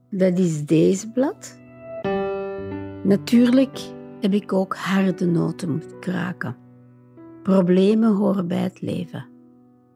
dat 0.09 0.39
is 0.39 0.65
deze 0.65 1.11
blad. 1.11 1.59
Natuurlijk 3.03 3.79
heb 4.19 4.33
ik 4.33 4.53
ook 4.53 4.75
harde 4.75 5.25
noten 5.25 5.71
moeten 5.71 5.99
kraken. 5.99 6.57
Problemen 7.43 8.15
horen 8.15 8.47
bij 8.47 8.61
het 8.61 8.81
leven. 8.81 9.29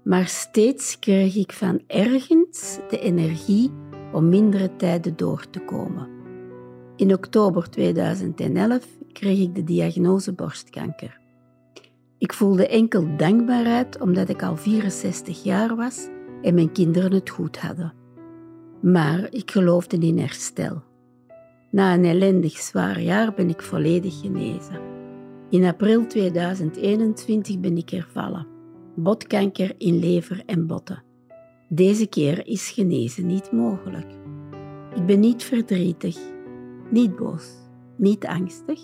Maar 0.04 0.28
steeds 0.28 1.00
kreeg 1.00 1.36
ik 1.36 1.52
van 1.52 1.82
ergens 1.88 2.80
de 2.90 3.00
energie 3.00 3.72
om 4.12 4.30
mindere 4.30 4.76
tijden 4.76 5.18
door 5.18 5.50
te 5.50 5.60
komen. 5.60 6.08
In 6.96 7.14
oktober 7.14 7.70
2011 7.70 8.88
kreeg 9.14 9.40
ik 9.40 9.56
de 9.56 9.64
diagnose 9.64 10.34
borstkanker. 10.34 11.20
Ik 12.18 12.34
voelde 12.34 12.68
enkel 12.68 13.18
dankbaarheid 13.18 14.00
omdat 14.00 14.30
ik 14.30 14.44
al 14.44 14.58
64 14.58 15.44
jaar 15.44 15.76
was 15.76 16.08
en 16.42 16.54
mijn 16.54 16.72
kinderen 16.72 17.14
het 17.14 17.30
goed 17.30 17.60
hadden. 17.60 17.94
Maar 18.82 19.28
ik 19.32 19.52
geloofde 19.52 19.98
in 19.98 20.20
herstel. 20.20 20.84
Na 21.72 21.94
een 21.94 22.06
ellendig 22.06 22.58
zwaar 22.58 23.02
jaar 23.02 23.34
ben 23.34 23.50
ik 23.50 23.62
volledig 23.62 24.20
genezen. 24.20 24.80
In 25.50 25.66
april 25.66 26.08
2021 26.08 27.60
ben 27.60 27.78
ik 27.78 27.90
hervallen. 27.90 28.48
Botkanker 28.96 29.74
in 29.78 30.00
lever 30.00 30.44
en 30.46 30.68
botten. 30.68 31.04
Deze 31.74 32.08
keer 32.08 32.48
is 32.48 32.70
genezen 32.70 33.26
niet 33.26 33.52
mogelijk. 33.52 34.12
Ik 34.96 35.06
ben 35.06 35.20
niet 35.20 35.44
verdrietig, 35.44 36.18
niet 36.90 37.16
boos, 37.16 37.52
niet 37.98 38.26
angstig. 38.26 38.82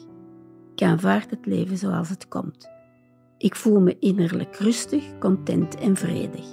Ik 0.75 0.81
aanvaard 0.81 1.29
het 1.29 1.45
leven 1.45 1.77
zoals 1.77 2.09
het 2.09 2.27
komt. 2.27 2.69
Ik 3.37 3.55
voel 3.55 3.79
me 3.79 3.99
innerlijk 3.99 4.55
rustig, 4.55 5.17
content 5.19 5.75
en 5.75 5.95
vredig. 5.95 6.45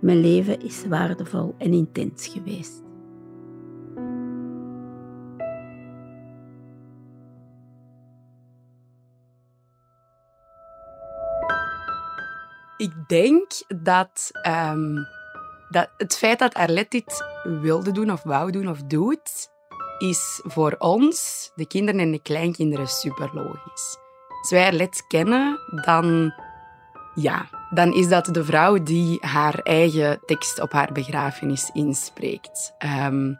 Mijn 0.00 0.20
leven 0.20 0.60
is 0.60 0.86
waardevol 0.86 1.54
en 1.58 1.72
intens 1.72 2.26
geweest. 2.26 2.82
Ik 12.76 12.92
denk 13.08 13.50
dat, 13.82 14.28
ehm, 14.42 14.96
dat 15.70 15.90
het 15.96 16.16
feit 16.16 16.38
dat 16.38 16.54
Arlette 16.54 16.88
dit 16.96 17.24
wilde 17.60 17.90
doen 17.90 18.12
of 18.12 18.22
wou 18.22 18.50
doen 18.50 18.68
of 18.68 18.82
doet, 18.82 19.48
is 19.98 20.40
voor 20.44 20.74
ons, 20.78 21.50
de 21.54 21.66
kinderen 21.66 22.00
en 22.00 22.10
de 22.10 22.22
kleinkinderen, 22.22 22.88
super 22.88 23.30
logisch. 23.34 23.98
Als 24.40 24.50
wij 24.50 24.66
Arlette 24.66 25.04
kennen, 25.08 25.58
dan, 25.84 26.34
ja, 27.14 27.48
dan 27.70 27.94
is 27.94 28.08
dat 28.08 28.26
de 28.26 28.44
vrouw 28.44 28.82
die 28.82 29.18
haar 29.20 29.58
eigen 29.58 30.20
tekst 30.26 30.60
op 30.60 30.72
haar 30.72 30.92
begrafenis 30.92 31.70
inspreekt. 31.72 32.74
Ehm, 32.78 33.34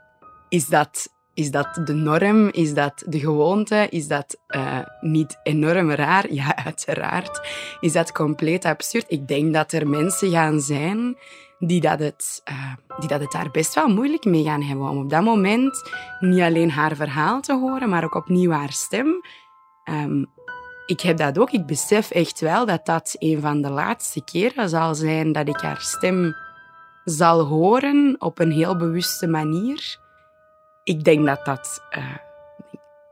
is 0.49 0.67
dat 0.67 1.09
is 1.35 1.51
dat 1.51 1.81
de 1.85 1.95
norm? 1.95 2.49
Is 2.49 2.75
dat 2.75 3.05
de 3.07 3.19
gewoonte? 3.19 3.87
Is 3.91 4.07
dat 4.07 4.39
eh, 4.47 4.79
niet 5.01 5.39
enorm 5.43 5.91
raar? 5.91 6.33
Ja, 6.33 6.57
uiteraard. 6.65 7.41
Is 7.81 7.93
dat 7.93 8.13
compleet 8.13 8.65
absurd? 8.65 9.05
Ik 9.09 9.29
denk 9.29 9.55
dat 9.55 9.73
er 9.73 9.89
mensen 9.89 10.31
gaan 10.31 10.61
zijn 10.61 11.17
die 11.61 11.81
dat, 11.81 11.99
het, 11.99 12.41
eh, 12.45 12.75
die 12.99 13.09
dat 13.09 13.21
het 13.21 13.33
daar 13.33 13.51
best 13.51 13.75
wel 13.75 13.89
moeilijk 13.89 14.25
mee 14.25 14.45
gaan 14.45 14.63
hebben. 14.63 14.89
Om 14.89 14.99
op 14.99 15.11
dat 15.11 15.23
moment 15.23 15.91
niet 16.21 16.41
alleen 16.41 16.71
haar 16.71 16.97
verhaal 16.97 17.41
te 17.41 17.59
horen, 17.59 17.89
maar 17.89 18.05
ook 18.05 18.15
opnieuw 18.15 18.51
haar 18.51 18.73
stem. 18.73 19.21
Ehm, 19.85 20.25
ik 20.87 21.01
heb 21.01 21.17
dat 21.17 21.39
ook. 21.39 21.51
Ik 21.51 21.67
besef 21.67 22.11
echt 22.11 22.41
wel 22.41 22.67
dat 22.67 22.87
dat 22.87 23.17
een 23.19 23.41
van 23.41 23.63
de 23.63 23.71
laatste 23.71 24.25
keren 24.25 24.69
zal 24.69 24.95
zijn 24.95 25.33
dat 25.33 25.49
ik 25.49 25.61
haar 25.61 25.81
stem 25.81 26.35
zal 27.05 27.45
horen 27.45 28.17
op 28.19 28.39
een 28.39 28.53
heel 28.53 28.77
bewuste 28.77 29.27
manier 29.27 29.99
ik 30.85 31.05
denk 31.05 31.27
dat 31.27 31.45
dat... 31.45 31.83
eh, 31.91 32.17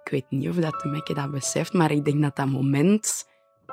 ik 0.05 0.11
weet 0.11 0.27
niet 0.29 0.49
of 0.49 0.57
dat 0.57 0.81
de 0.81 0.89
Mekke 0.89 1.15
dat 1.15 1.31
beseft, 1.31 1.73
maar 1.73 1.91
ik 1.91 2.05
denk 2.05 2.23
dat 2.23 2.37
dat 2.37 2.47
moment, 2.47 3.29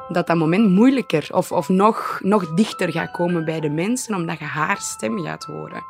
dat 0.07 0.27
dat 0.27 0.37
moment 0.37 0.69
moeilijker 0.69 1.27
of, 1.31 1.51
of 1.51 1.69
nog, 1.69 2.19
nog 2.23 2.53
dichter 2.53 2.91
gaat 2.91 3.11
komen 3.11 3.45
bij 3.45 3.59
de 3.59 3.69
mensen, 3.69 4.15
omdat 4.15 4.39
je 4.39 4.45
haar 4.45 4.77
stem 4.81 5.19
gaat 5.19 5.43
horen. 5.43 5.83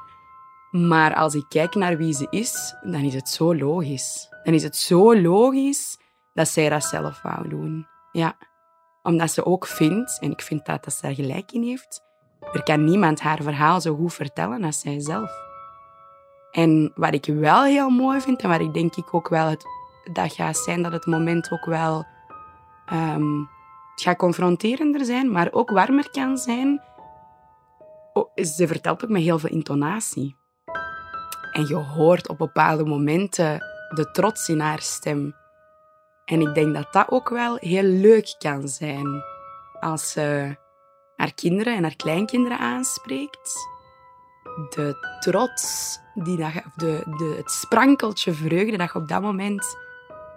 Maar 0.71 1.15
als 1.15 1.35
ik 1.35 1.45
kijk 1.49 1.75
naar 1.75 1.97
wie 1.97 2.13
ze 2.13 2.27
is, 2.29 2.75
dan 2.81 3.01
is 3.01 3.13
het 3.13 3.29
zo 3.29 3.55
logisch. 3.55 4.29
Dan 4.43 4.53
is 4.53 4.63
het 4.63 4.75
zo 4.75 5.21
logisch 5.21 5.97
dat 6.33 6.47
zij 6.47 6.69
dat 6.69 6.83
zelf 6.83 7.21
wou 7.21 7.49
doen. 7.49 7.87
Ja. 8.11 8.37
Omdat 9.03 9.31
ze 9.31 9.45
ook 9.45 9.67
vindt, 9.67 10.17
en 10.19 10.31
ik 10.31 10.41
vind 10.41 10.65
dat, 10.65 10.83
dat 10.83 10.93
ze 10.93 11.01
daar 11.01 11.13
gelijk 11.13 11.51
in 11.51 11.63
heeft, 11.63 12.03
er 12.53 12.63
kan 12.63 12.83
niemand 12.83 13.19
haar 13.19 13.41
verhaal 13.41 13.81
zo 13.81 13.95
goed 13.95 14.13
vertellen 14.13 14.63
als 14.63 14.79
zij 14.79 14.99
zelf. 14.99 15.31
En 16.51 16.91
wat 16.95 17.13
ik 17.13 17.25
wel 17.25 17.63
heel 17.63 17.89
mooi 17.89 18.21
vind, 18.21 18.41
en 18.41 18.49
wat 18.49 18.59
ik 18.59 18.73
denk 18.73 18.95
ik 18.95 19.13
ook 19.13 19.29
wel 19.29 19.47
het, 19.47 19.65
dat 20.13 20.33
gaat 20.33 20.57
zijn 20.57 20.81
dat 20.83 20.91
het 20.91 21.05
moment 21.05 21.51
ook 21.51 21.65
wel 21.65 22.05
ehm, 22.85 23.43
het 23.95 24.03
gaat 24.03 24.17
confronterender 24.17 25.05
zijn, 25.05 25.31
maar 25.31 25.47
ook 25.51 25.69
warmer 25.69 26.09
kan 26.09 26.37
zijn. 26.37 26.81
Oh, 28.13 28.35
ze 28.35 28.67
vertelt 28.67 29.03
ook 29.03 29.09
met 29.09 29.21
heel 29.21 29.39
veel 29.39 29.49
intonatie. 29.49 30.35
En 31.51 31.67
je 31.67 31.75
hoort 31.75 32.27
op 32.27 32.37
bepaalde 32.37 32.85
momenten 32.85 33.59
de 33.89 34.11
trots 34.11 34.49
in 34.49 34.59
haar 34.59 34.81
stem. 34.81 35.35
En 36.25 36.41
ik 36.41 36.53
denk 36.53 36.73
dat 36.73 36.93
dat 36.93 37.09
ook 37.09 37.29
wel 37.29 37.57
heel 37.59 37.83
leuk 37.83 38.35
kan 38.37 38.67
zijn 38.67 39.23
als 39.79 40.11
ze 40.11 40.57
haar 41.15 41.33
kinderen 41.33 41.75
en 41.75 41.83
haar 41.83 41.95
kleinkinderen 41.95 42.59
aanspreekt. 42.59 43.53
De 44.69 45.17
trots, 45.19 45.97
die 46.13 46.37
dat, 46.37 46.51
de, 46.75 47.03
de, 47.17 47.33
het 47.37 47.51
sprankeltje 47.51 48.33
vreugde 48.33 48.77
dat 48.77 48.91
je 48.93 48.99
op 48.99 49.07
dat 49.07 49.21
moment 49.21 49.77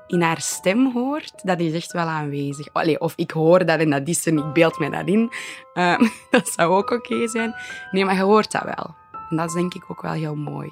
in 0.08 0.20
haar 0.20 0.40
stem 0.40 0.92
hoort, 0.92 1.44
dat 1.44 1.60
is 1.60 1.72
echt 1.72 1.92
wel 1.92 2.06
aanwezig. 2.06 2.68
Allee, 2.72 3.00
of 3.00 3.12
ik 3.16 3.30
hoor 3.30 3.66
dat 3.66 3.78
en 3.80 3.90
dat 3.90 4.08
is 4.08 4.26
en 4.26 4.38
ik 4.38 4.52
beeld 4.52 4.78
mij 4.78 4.90
dat 4.90 5.08
in. 5.08 5.30
Uh, 5.74 5.98
dat 6.30 6.48
zou 6.48 6.72
ook 6.72 6.90
oké 6.90 7.28
zijn. 7.28 7.54
Nee, 7.90 8.04
maar 8.04 8.14
je 8.14 8.22
hoort 8.22 8.52
dat 8.52 8.62
wel. 8.62 8.94
En 9.30 9.36
dat 9.36 9.48
is 9.48 9.54
denk 9.54 9.74
ik 9.74 9.90
ook 9.90 10.02
wel 10.02 10.12
heel 10.12 10.34
mooi. 10.34 10.70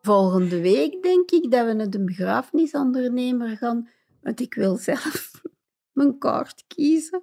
Volgende 0.00 0.60
week 0.60 1.02
denk 1.02 1.30
ik 1.30 1.50
dat 1.50 1.66
we 1.66 1.72
naar 1.72 1.90
de 1.90 2.04
begrafenisondernemer 2.04 3.56
gaan, 3.56 3.88
want 4.20 4.40
ik 4.40 4.54
wil 4.54 4.76
zelf 4.76 5.30
mijn 5.98 6.18
kaart 6.18 6.64
kiezen. 6.66 7.22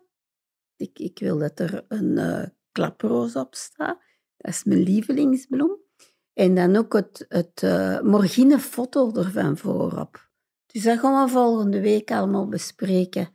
Ik, 0.75 0.99
ik 0.99 1.19
wil 1.19 1.37
dat 1.37 1.59
er 1.59 1.85
een 1.87 2.17
uh, 2.17 2.45
klaproos 2.71 3.35
op 3.35 3.55
staat. 3.55 4.07
Dat 4.39 4.53
is 4.53 4.63
mijn 4.63 4.83
lievelingsbloem. 4.83 5.77
En 6.33 6.55
dan 6.55 6.75
ook 6.75 6.93
het, 6.93 7.25
het 7.29 7.61
uh, 7.63 8.01
morgine 8.01 8.59
foto 8.59 9.13
ervan 9.15 9.57
voorop. 9.57 10.29
Dus 10.65 10.83
dat 10.83 10.99
gaan 10.99 11.25
we 11.25 11.31
volgende 11.31 11.81
week 11.81 12.11
allemaal 12.11 12.47
bespreken 12.47 13.29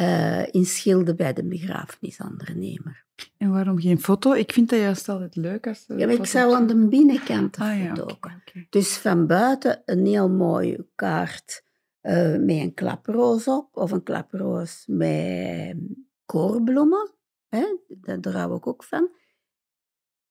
uh, 0.00 0.54
in 0.54 0.64
Schilde 0.64 1.14
bij 1.14 1.32
de 1.32 1.44
begrafenisondernemer. 1.44 3.04
En 3.36 3.50
waarom 3.50 3.80
geen 3.80 4.00
foto? 4.00 4.32
Ik 4.32 4.52
vind 4.52 4.70
dat 4.70 4.78
juist 4.78 5.08
altijd 5.08 5.36
leuk. 5.36 5.66
Als 5.66 5.84
ja, 5.86 6.08
ik 6.08 6.26
zou 6.26 6.54
aan 6.54 6.66
de 6.66 6.88
binnenkant 6.88 7.56
ah, 7.56 7.86
foto. 7.86 8.06
Ja, 8.06 8.14
okay, 8.14 8.40
okay. 8.46 8.66
Dus 8.70 8.96
van 8.96 9.26
buiten 9.26 9.82
een 9.84 10.06
heel 10.06 10.30
mooie 10.30 10.86
kaart 10.94 11.64
uh, 12.02 12.30
met 12.30 12.48
een 12.48 12.74
klaproos 12.74 13.46
op, 13.46 13.76
of 13.76 13.90
een 13.90 14.02
klaproos 14.02 14.84
met 14.86 15.76
koorbloemen. 16.24 17.14
Hè? 17.48 17.76
Daar 18.20 18.36
hou 18.36 18.56
ik 18.56 18.66
ook 18.66 18.84
van. 18.84 19.10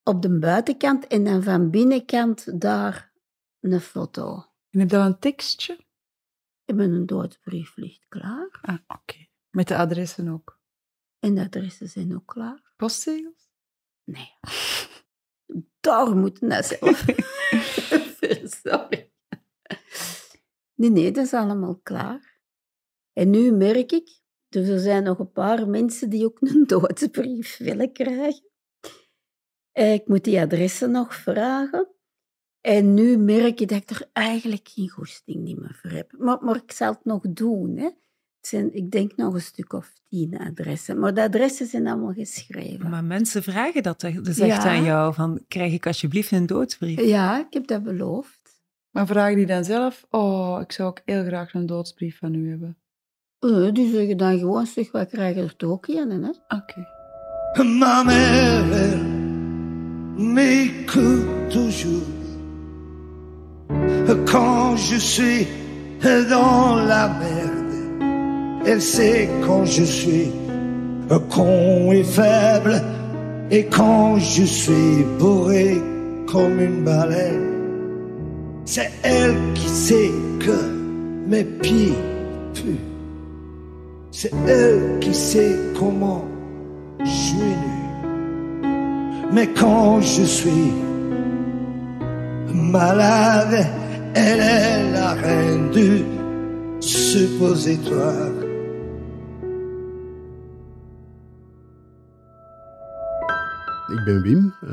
Op 0.03 0.21
de 0.21 0.39
buitenkant 0.39 1.07
en 1.07 1.23
dan 1.23 1.43
van 1.43 1.69
binnenkant 1.69 2.61
daar 2.61 3.13
een 3.59 3.81
foto. 3.81 4.35
En 4.69 4.79
heb 4.79 4.89
je 4.89 4.95
dan 4.95 5.05
een 5.05 5.19
tekstje? 5.19 5.79
Ik 6.65 6.75
ben 6.75 6.91
een 6.91 7.05
doodsbrief 7.05 7.75
ligt 7.75 8.05
klaar. 8.07 8.59
Ah, 8.61 8.77
oké. 8.87 9.27
Met 9.49 9.67
de 9.67 9.77
adressen 9.77 10.27
ook? 10.27 10.59
En 11.19 11.35
de 11.35 11.41
adressen 11.41 11.87
zijn 11.89 12.15
ook 12.15 12.25
klaar. 12.25 12.73
Postzegels? 12.75 13.49
Nee. 14.03 14.37
Daar 15.79 16.15
moet 16.15 16.41
naar 16.41 16.63
zelf. 16.63 17.05
Sorry. 18.63 19.11
Nee, 20.75 20.89
nee, 20.89 21.11
dat 21.11 21.25
is 21.25 21.33
allemaal 21.33 21.79
klaar. 21.83 22.39
En 23.13 23.29
nu 23.29 23.51
merk 23.51 23.91
ik, 23.91 24.21
dus 24.49 24.67
er 24.67 24.79
zijn 24.79 25.03
nog 25.03 25.19
een 25.19 25.31
paar 25.31 25.67
mensen 25.67 26.09
die 26.09 26.25
ook 26.25 26.41
een 26.41 26.67
doodsbrief 26.77 27.57
willen 27.57 27.93
krijgen. 27.93 28.48
Eh, 29.71 29.93
ik 29.93 30.07
moet 30.07 30.23
die 30.23 30.39
adressen 30.39 30.91
nog 30.91 31.15
vragen. 31.15 31.87
En 32.61 32.93
nu 32.93 33.17
merk 33.17 33.59
ik 33.59 33.67
dat 33.67 33.77
ik 33.77 33.89
er 33.89 34.09
eigenlijk 34.13 34.69
geen 34.73 34.89
goesting 34.89 35.43
niet 35.43 35.59
meer 35.59 35.79
voor 35.81 35.89
heb. 35.91 36.11
Maar, 36.17 36.37
maar 36.41 36.55
ik 36.55 36.71
zal 36.71 36.91
het 36.91 37.05
nog 37.05 37.21
doen. 37.29 37.77
Hè. 37.77 37.83
Het 37.83 38.47
zijn, 38.47 38.73
ik 38.73 38.91
denk 38.91 39.15
nog 39.15 39.33
een 39.33 39.41
stuk 39.41 39.73
of 39.73 39.93
tien 40.09 40.37
adressen. 40.37 40.99
Maar 40.99 41.13
de 41.13 41.21
adressen 41.21 41.65
zijn 41.65 41.87
allemaal 41.87 42.13
geschreven. 42.13 42.89
Maar 42.89 43.03
mensen 43.03 43.43
vragen 43.43 43.83
dat 43.83 44.01
zegt 44.23 44.37
ja. 44.37 44.63
aan 44.63 44.83
jou, 44.83 45.13
van 45.13 45.43
krijg 45.47 45.73
ik 45.73 45.85
alsjeblieft 45.85 46.31
een 46.31 46.45
doodsbrief? 46.45 47.01
Ja, 47.01 47.39
ik 47.39 47.53
heb 47.53 47.67
dat 47.67 47.83
beloofd. 47.83 48.39
Maar 48.91 49.07
vragen 49.07 49.35
die 49.35 49.45
dan 49.45 49.63
zelf, 49.63 50.05
oh, 50.09 50.59
ik 50.61 50.71
zou 50.71 50.89
ook 50.89 51.01
heel 51.05 51.23
graag 51.23 51.53
een 51.53 51.65
doodsbrief 51.65 52.17
van 52.17 52.33
u 52.33 52.49
hebben? 52.49 52.77
Uh, 53.39 53.73
die 53.73 53.91
zeggen 53.91 54.17
dan 54.17 54.39
gewoon, 54.39 54.65
zeg, 54.65 54.91
wij 54.91 55.05
krijgen 55.05 55.43
er 55.43 55.55
toch 55.55 55.87
een, 55.87 56.23
hè? 56.23 56.29
Oké. 56.29 56.85
Okay. 57.53 59.18
Ma 60.19 60.25
mère 60.25 60.45
m'écoute 60.45 61.49
toujours 61.49 62.03
quand 64.25 64.75
je 64.75 64.97
suis 64.97 65.47
dans 66.01 66.75
la 66.75 67.07
merde. 67.07 68.63
Elle 68.65 68.81
sait 68.81 69.29
quand 69.45 69.63
je 69.65 69.83
suis 69.83 70.31
con 71.29 71.91
et 71.91 72.03
faible 72.03 72.81
et 73.49 73.65
quand 73.65 74.17
je 74.17 74.43
suis 74.43 75.05
bourré 75.17 75.81
comme 76.27 76.59
une 76.59 76.83
baleine. 76.83 77.45
C'est 78.65 78.91
elle 79.03 79.35
qui 79.55 79.69
sait 79.69 80.11
que 80.39 81.27
mes 81.27 81.45
pieds 81.45 81.95
puent. 82.53 82.85
C'est 84.11 84.33
elle 84.47 84.99
qui 84.99 85.13
sait 85.13 85.55
comment 85.77 86.25
je 87.03 87.09
suis. 87.09 87.68
Mais 89.31 89.47
quand 89.53 90.01
je 90.01 90.23
suis 90.23 90.73
malade, 92.51 93.65
elle 94.15 94.39
est 94.39 94.91
la 94.91 95.13
reine 95.13 95.69
du 95.69 96.03
suppositoire. 96.79 98.47
Ik 103.89 104.03
ben 104.03 104.21
Wim, 104.21 104.53
uh, 104.63 104.69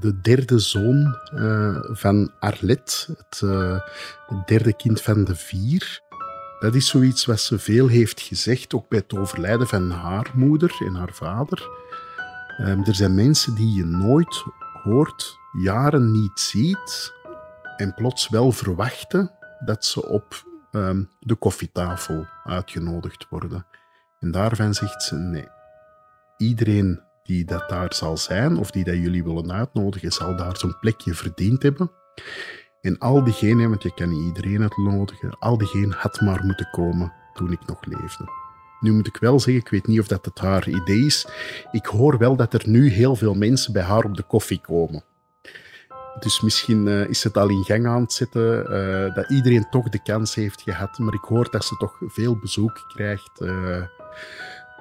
de 0.00 0.20
derde 0.22 0.58
zoon 0.58 1.16
uh, 1.34 1.76
van 1.82 2.30
Arlet, 2.40 3.08
het, 3.16 3.40
uh, 3.44 3.78
het, 4.26 4.46
derde 4.46 4.76
kind 4.76 5.02
van 5.02 5.24
de 5.24 5.34
vier. 5.34 6.02
Dat 6.58 6.74
is 6.74 6.88
zoiets 6.88 7.24
wat 7.24 7.40
ze 7.40 7.58
veel 7.58 7.86
heeft 7.86 8.20
gezegd, 8.20 8.74
ook 8.74 8.88
bij 8.88 8.98
het 8.98 9.18
overlijden 9.18 9.66
van 9.66 9.90
haar 9.90 10.30
moeder 10.34 10.76
en 10.86 10.94
haar 10.94 11.12
vader. 11.12 11.68
Um, 12.60 12.84
er 12.84 12.94
zijn 12.94 13.14
mensen 13.14 13.54
die 13.54 13.74
je 13.74 13.84
nooit 13.84 14.44
hoort, 14.82 15.38
jaren 15.62 16.10
niet 16.10 16.40
ziet, 16.40 17.12
en 17.76 17.94
plots 17.94 18.28
wel 18.28 18.52
verwachten 18.52 19.30
dat 19.64 19.84
ze 19.84 20.06
op 20.08 20.44
um, 20.70 21.10
de 21.20 21.34
koffietafel 21.34 22.26
uitgenodigd 22.44 23.26
worden. 23.30 23.66
En 24.18 24.30
daarvan 24.30 24.74
zegt 24.74 25.02
ze 25.02 25.14
nee. 25.14 25.48
Iedereen 26.36 27.00
die 27.22 27.44
dat 27.44 27.68
daar 27.68 27.94
zal 27.94 28.16
zijn, 28.16 28.56
of 28.56 28.70
die 28.70 28.84
dat 28.84 28.94
jullie 28.94 29.24
willen 29.24 29.52
uitnodigen, 29.52 30.12
zal 30.12 30.36
daar 30.36 30.56
zo'n 30.56 30.78
plekje 30.80 31.14
verdiend 31.14 31.62
hebben. 31.62 31.90
En 32.80 32.98
al 32.98 33.24
diegenen, 33.24 33.68
want 33.68 33.82
je 33.82 33.94
kan 33.94 34.08
niet 34.08 34.36
iedereen 34.36 34.62
uitnodigen, 34.62 35.38
al 35.38 35.58
diegenen 35.58 35.96
had 35.96 36.20
maar 36.20 36.44
moeten 36.44 36.68
komen 36.70 37.12
toen 37.32 37.52
ik 37.52 37.66
nog 37.66 37.84
leefde. 37.84 38.39
Nu 38.80 38.92
moet 38.92 39.06
ik 39.06 39.16
wel 39.16 39.40
zeggen, 39.40 39.62
ik 39.62 39.68
weet 39.68 39.86
niet 39.86 40.00
of 40.00 40.06
dat 40.06 40.24
het 40.24 40.38
haar 40.38 40.68
idee 40.68 41.04
is. 41.04 41.26
Ik 41.72 41.86
hoor 41.86 42.18
wel 42.18 42.36
dat 42.36 42.52
er 42.52 42.62
nu 42.68 42.88
heel 42.88 43.16
veel 43.16 43.34
mensen 43.34 43.72
bij 43.72 43.82
haar 43.82 44.04
op 44.04 44.16
de 44.16 44.22
koffie 44.22 44.60
komen. 44.60 45.04
Dus 46.18 46.40
misschien 46.40 46.86
uh, 46.86 47.08
is 47.08 47.24
het 47.24 47.36
al 47.36 47.48
in 47.48 47.64
gang 47.64 47.86
aan 47.86 48.02
het 48.02 48.12
zetten, 48.12 48.72
uh, 48.72 49.14
dat 49.14 49.30
iedereen 49.30 49.66
toch 49.70 49.88
de 49.88 50.02
kans 50.02 50.34
heeft 50.34 50.62
gehad. 50.62 50.98
Maar 50.98 51.14
ik 51.14 51.24
hoor 51.24 51.50
dat 51.50 51.64
ze 51.64 51.76
toch 51.76 51.96
veel 52.00 52.38
bezoek 52.38 52.84
krijgt. 52.94 53.40
Uh, 53.40 53.82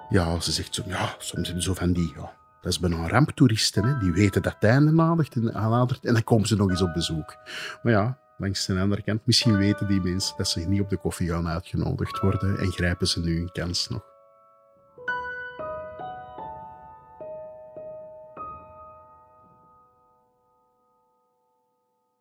ja, 0.09 0.39
ze 0.39 0.51
zegt 0.51 0.75
zo, 0.75 0.83
ja, 0.85 1.15
soms 1.17 1.45
hebben 1.45 1.63
zo 1.63 1.73
van 1.73 1.93
die, 1.93 2.13
ja, 2.15 2.31
dat 2.61 2.71
is 2.71 2.79
bijna 2.79 3.07
ramptoeristen, 3.07 3.83
hè. 3.83 3.97
die 3.97 4.11
weten 4.11 4.41
dat 4.41 4.53
het 4.53 4.63
einde 4.63 4.89
en, 4.89 4.95
nadert 4.95 6.05
en 6.05 6.13
dan 6.13 6.23
komen 6.23 6.47
ze 6.47 6.55
nog 6.55 6.69
eens 6.69 6.81
op 6.81 6.93
bezoek. 6.93 7.35
Maar 7.83 7.93
ja, 7.93 8.17
langs 8.39 8.65
de 8.65 8.79
andere 8.79 9.01
kant, 9.01 9.25
misschien 9.25 9.57
weten 9.57 9.87
die 9.87 10.01
mensen 10.01 10.37
dat 10.37 10.47
ze 10.47 10.59
niet 10.59 10.81
op 10.81 10.89
de 10.89 10.97
koffie 10.97 11.29
gaan 11.29 11.47
uitgenodigd 11.47 12.19
worden 12.19 12.59
en 12.59 12.71
grijpen 12.71 13.07
ze 13.07 13.19
nu 13.19 13.39
een 13.39 13.51
kans 13.51 13.87
nog. 13.87 14.07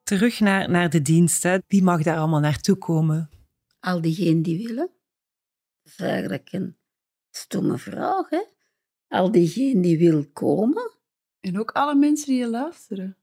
Terug 0.03 0.41
naar, 0.41 0.71
naar 0.71 0.91
de 0.91 1.03
dienst, 1.03 1.49
wie 1.67 1.83
mag 1.83 2.03
daar 2.03 2.19
allemaal 2.19 2.41
naartoe 2.41 2.77
komen? 2.77 3.31
Al 3.81 4.01
diegenen 4.01 4.43
die 4.43 4.67
willen. 4.67 4.91
Dat 5.83 5.93
is 5.93 5.99
eigenlijk 5.99 6.53
een 6.53 6.77
Stomme 7.31 7.79
vraag, 7.79 8.31
hè? 8.31 8.45
Al 9.09 9.31
diegenen 9.31 9.83
die 9.83 9.99
wil 9.99 10.27
komen. 10.33 10.91
En 11.41 11.59
ook 11.59 11.71
alle 11.71 11.95
mensen 11.95 12.27
die 12.27 12.39
je 12.39 12.49
luisteren. 12.49 13.17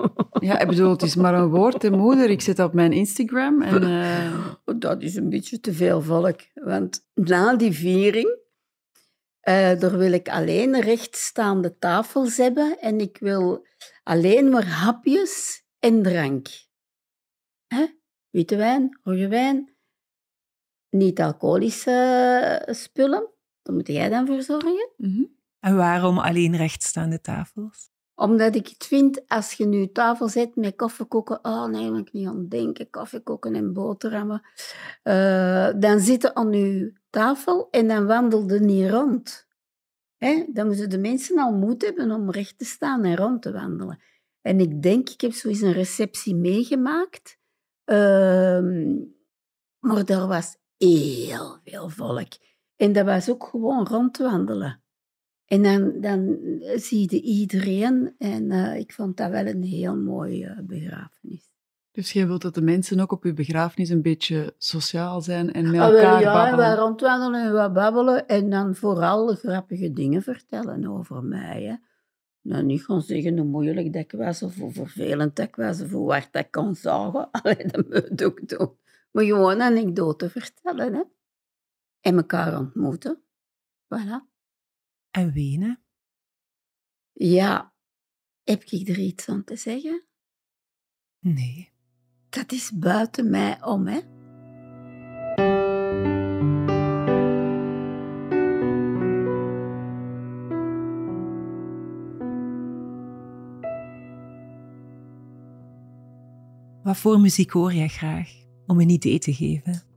Ja, 0.40 0.58
ik 0.58 0.68
bedoel, 0.68 0.90
het 0.90 1.02
is 1.02 1.14
maar 1.14 1.34
een 1.34 1.48
woord, 1.48 1.82
hè, 1.82 1.90
moeder. 1.90 2.30
Ik 2.30 2.40
zit 2.40 2.58
op 2.58 2.72
mijn 2.72 2.92
Instagram 2.92 3.62
en... 3.62 3.82
eh, 4.64 4.78
Dat 4.78 5.02
is 5.02 5.14
een 5.16 5.28
beetje 5.28 5.60
te 5.60 5.72
veel 5.72 6.02
volk. 6.02 6.40
Want 6.54 7.06
na 7.14 7.56
die 7.56 7.72
viering, 7.72 8.38
eh 9.40 9.78
daar 9.78 9.98
wil 9.98 10.12
ik 10.12 10.28
alleen 10.28 10.80
rechtstaande 10.80 11.78
tafels 11.78 12.36
hebben 12.36 12.78
en 12.80 13.00
ik 13.00 13.18
wil 13.20 13.66
alleen 14.02 14.48
maar 14.48 14.66
hapjes 14.68 15.62
en 15.78 16.02
drank. 16.02 16.48
Hè? 17.66 17.86
Witte 18.30 18.56
wijn, 18.56 18.98
rode 19.02 19.28
wijn, 19.28 19.74
niet 20.90 21.20
alcoholische 21.20 21.90
eh, 21.90 22.74
spullen. 22.74 23.28
Daar 23.62 23.74
moet 23.74 23.86
jij 23.86 24.08
dan 24.08 24.26
voor 24.26 24.42
zorgen. 24.42 24.90
mhm. 24.96 25.24
En 25.60 25.76
waarom 25.76 26.18
alleen 26.18 26.56
rechtstaande 26.56 27.20
tafels? 27.20 27.90
Omdat 28.20 28.54
ik 28.54 28.68
het 28.68 28.86
vind, 28.86 29.28
als 29.28 29.52
je 29.52 29.66
nu 29.66 29.92
tafel 29.92 30.28
zet 30.28 30.56
met 30.56 30.76
koffiekoeken, 30.76 31.38
oh 31.42 31.66
nee, 31.66 31.98
ik 31.98 32.12
niet 32.12 32.26
aan 32.26 32.48
denken, 32.48 32.90
koffiekoeken 32.90 33.54
en 33.54 33.72
boterhammen. 33.72 34.42
Eh, 35.02 35.70
dan 35.76 36.00
zitten 36.00 36.36
aan 36.36 36.52
je 36.52 36.92
tafel 37.10 37.68
en 37.70 37.88
dan 37.88 38.06
wandelde 38.06 38.60
niet 38.60 38.90
rond. 38.90 39.46
Hè? 40.16 40.44
Dan 40.52 40.66
moeten 40.66 40.90
de 40.90 40.98
mensen 40.98 41.38
al 41.38 41.52
moed 41.52 41.82
hebben 41.82 42.10
om 42.10 42.30
recht 42.30 42.58
te 42.58 42.64
staan 42.64 43.04
en 43.04 43.16
rond 43.16 43.42
te 43.42 43.52
wandelen. 43.52 44.02
En 44.40 44.60
ik 44.60 44.82
denk, 44.82 45.08
ik 45.08 45.20
heb 45.20 45.32
zo 45.32 45.48
eens 45.48 45.60
een 45.60 45.72
receptie 45.72 46.34
meegemaakt, 46.34 47.38
ehm, 47.84 48.96
maar 49.78 50.04
er 50.04 50.26
was 50.26 50.56
heel 50.76 51.58
veel 51.64 51.88
volk. 51.88 52.32
En 52.76 52.92
dat 52.92 53.04
was 53.04 53.30
ook 53.30 53.44
gewoon 53.44 53.86
rondwandelen. 53.86 54.82
En 55.50 55.62
dan, 55.62 56.00
dan 56.00 56.38
zie 56.76 57.06
je 57.10 57.20
iedereen. 57.20 58.14
En 58.18 58.50
eh, 58.50 58.78
ik 58.78 58.92
vond 58.92 59.16
dat 59.16 59.30
wel 59.30 59.46
een 59.46 59.62
heel 59.62 59.96
mooie 59.96 60.62
begrafenis. 60.66 61.48
Dus 61.92 62.12
jij 62.12 62.26
wilt 62.26 62.42
dat 62.42 62.54
de 62.54 62.62
mensen 62.62 63.00
ook 63.00 63.12
op 63.12 63.24
je 63.24 63.32
begrafenis 63.32 63.88
een 63.88 64.02
beetje 64.02 64.54
sociaal 64.58 65.20
zijn 65.20 65.52
en 65.52 65.70
met 65.70 65.80
Ah, 65.80 65.88
elkaar 65.88 66.20
ja, 66.20 66.32
babbelen? 66.32 66.76
rondwandelen 66.76 67.44
en 67.46 67.52
wat 67.52 67.72
babbelen. 67.72 68.26
En 68.28 68.50
dan 68.50 68.74
vooral 68.74 69.34
grappige 69.34 69.92
dingen 69.92 70.22
vertellen 70.22 70.86
over 70.86 71.22
mij. 71.22 71.62
Hè. 71.62 71.74
Nou, 72.40 72.64
niet 72.64 72.84
gaan 72.84 73.02
zeggen 73.02 73.38
hoe 73.38 73.46
moeilijk 73.46 73.92
dat 73.92 74.02
ik 74.02 74.12
was, 74.12 74.42
of 74.42 74.56
hoe 74.56 74.72
vervelend 74.72 75.36
dat 75.36 75.46
ik 75.46 75.56
was, 75.56 75.80
of 75.80 75.90
hoe 75.90 76.10
hard 76.10 76.32
dat 76.32 76.44
ik 76.44 76.50
kon 76.50 76.74
zagen. 76.74 77.30
Allee, 77.42 77.66
dat 77.66 77.88
moet 77.88 78.12
je 78.20 78.26
ook 78.26 78.48
doen. 78.48 78.70
Maar 79.10 79.24
gewoon 79.24 79.60
anekdoten 79.60 80.30
vertellen. 80.30 80.94
Hè. 80.94 81.02
En 82.00 82.16
elkaar 82.16 82.58
ontmoeten. 82.58 83.22
Voilà. 83.94 84.29
En 85.10 85.32
wenen? 85.32 85.82
Ja, 87.12 87.74
heb 88.44 88.62
ik 88.62 88.88
er 88.88 88.98
iets 88.98 89.28
aan 89.28 89.44
te 89.44 89.56
zeggen? 89.56 90.04
Nee. 91.18 91.72
Dat 92.28 92.52
is 92.52 92.70
buiten 92.78 93.30
mij 93.30 93.62
om, 93.64 93.86
hè? 93.86 94.00
Wat 106.82 106.96
voor 106.96 107.20
muziek 107.20 107.50
hoor 107.50 107.72
jij 107.72 107.88
graag? 107.88 108.30
Om 108.66 108.80
een 108.80 108.88
idee 108.88 109.18
te 109.18 109.34
geven. 109.34 109.89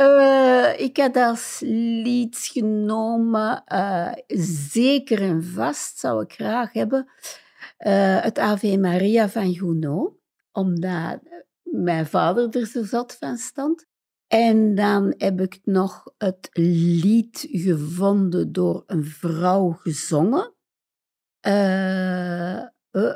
Eh, 0.00 0.80
ik 0.80 0.96
had 0.96 1.16
als 1.16 1.60
lied 1.64 2.38
genomen, 2.38 3.64
eh, 3.64 4.12
zeker 4.70 5.22
en 5.22 5.44
vast 5.44 5.98
zou 5.98 6.22
ik 6.22 6.32
graag 6.32 6.72
hebben, 6.72 7.10
eh, 7.76 8.20
het 8.22 8.38
Ave 8.38 8.78
Maria 8.78 9.28
van 9.28 9.54
Gounod, 9.54 10.12
omdat 10.52 11.20
mijn 11.62 12.06
vader 12.06 12.56
er 12.56 12.66
zo 12.66 12.84
zat 12.84 13.16
van 13.16 13.36
stond. 13.36 13.86
En 14.26 14.74
dan 14.74 15.14
heb 15.16 15.40
ik 15.40 15.60
nog 15.64 16.12
het 16.18 16.48
lied 16.52 17.46
gevonden 17.50 18.52
door 18.52 18.82
een 18.86 19.04
vrouw 19.04 19.70
gezongen, 19.70 20.54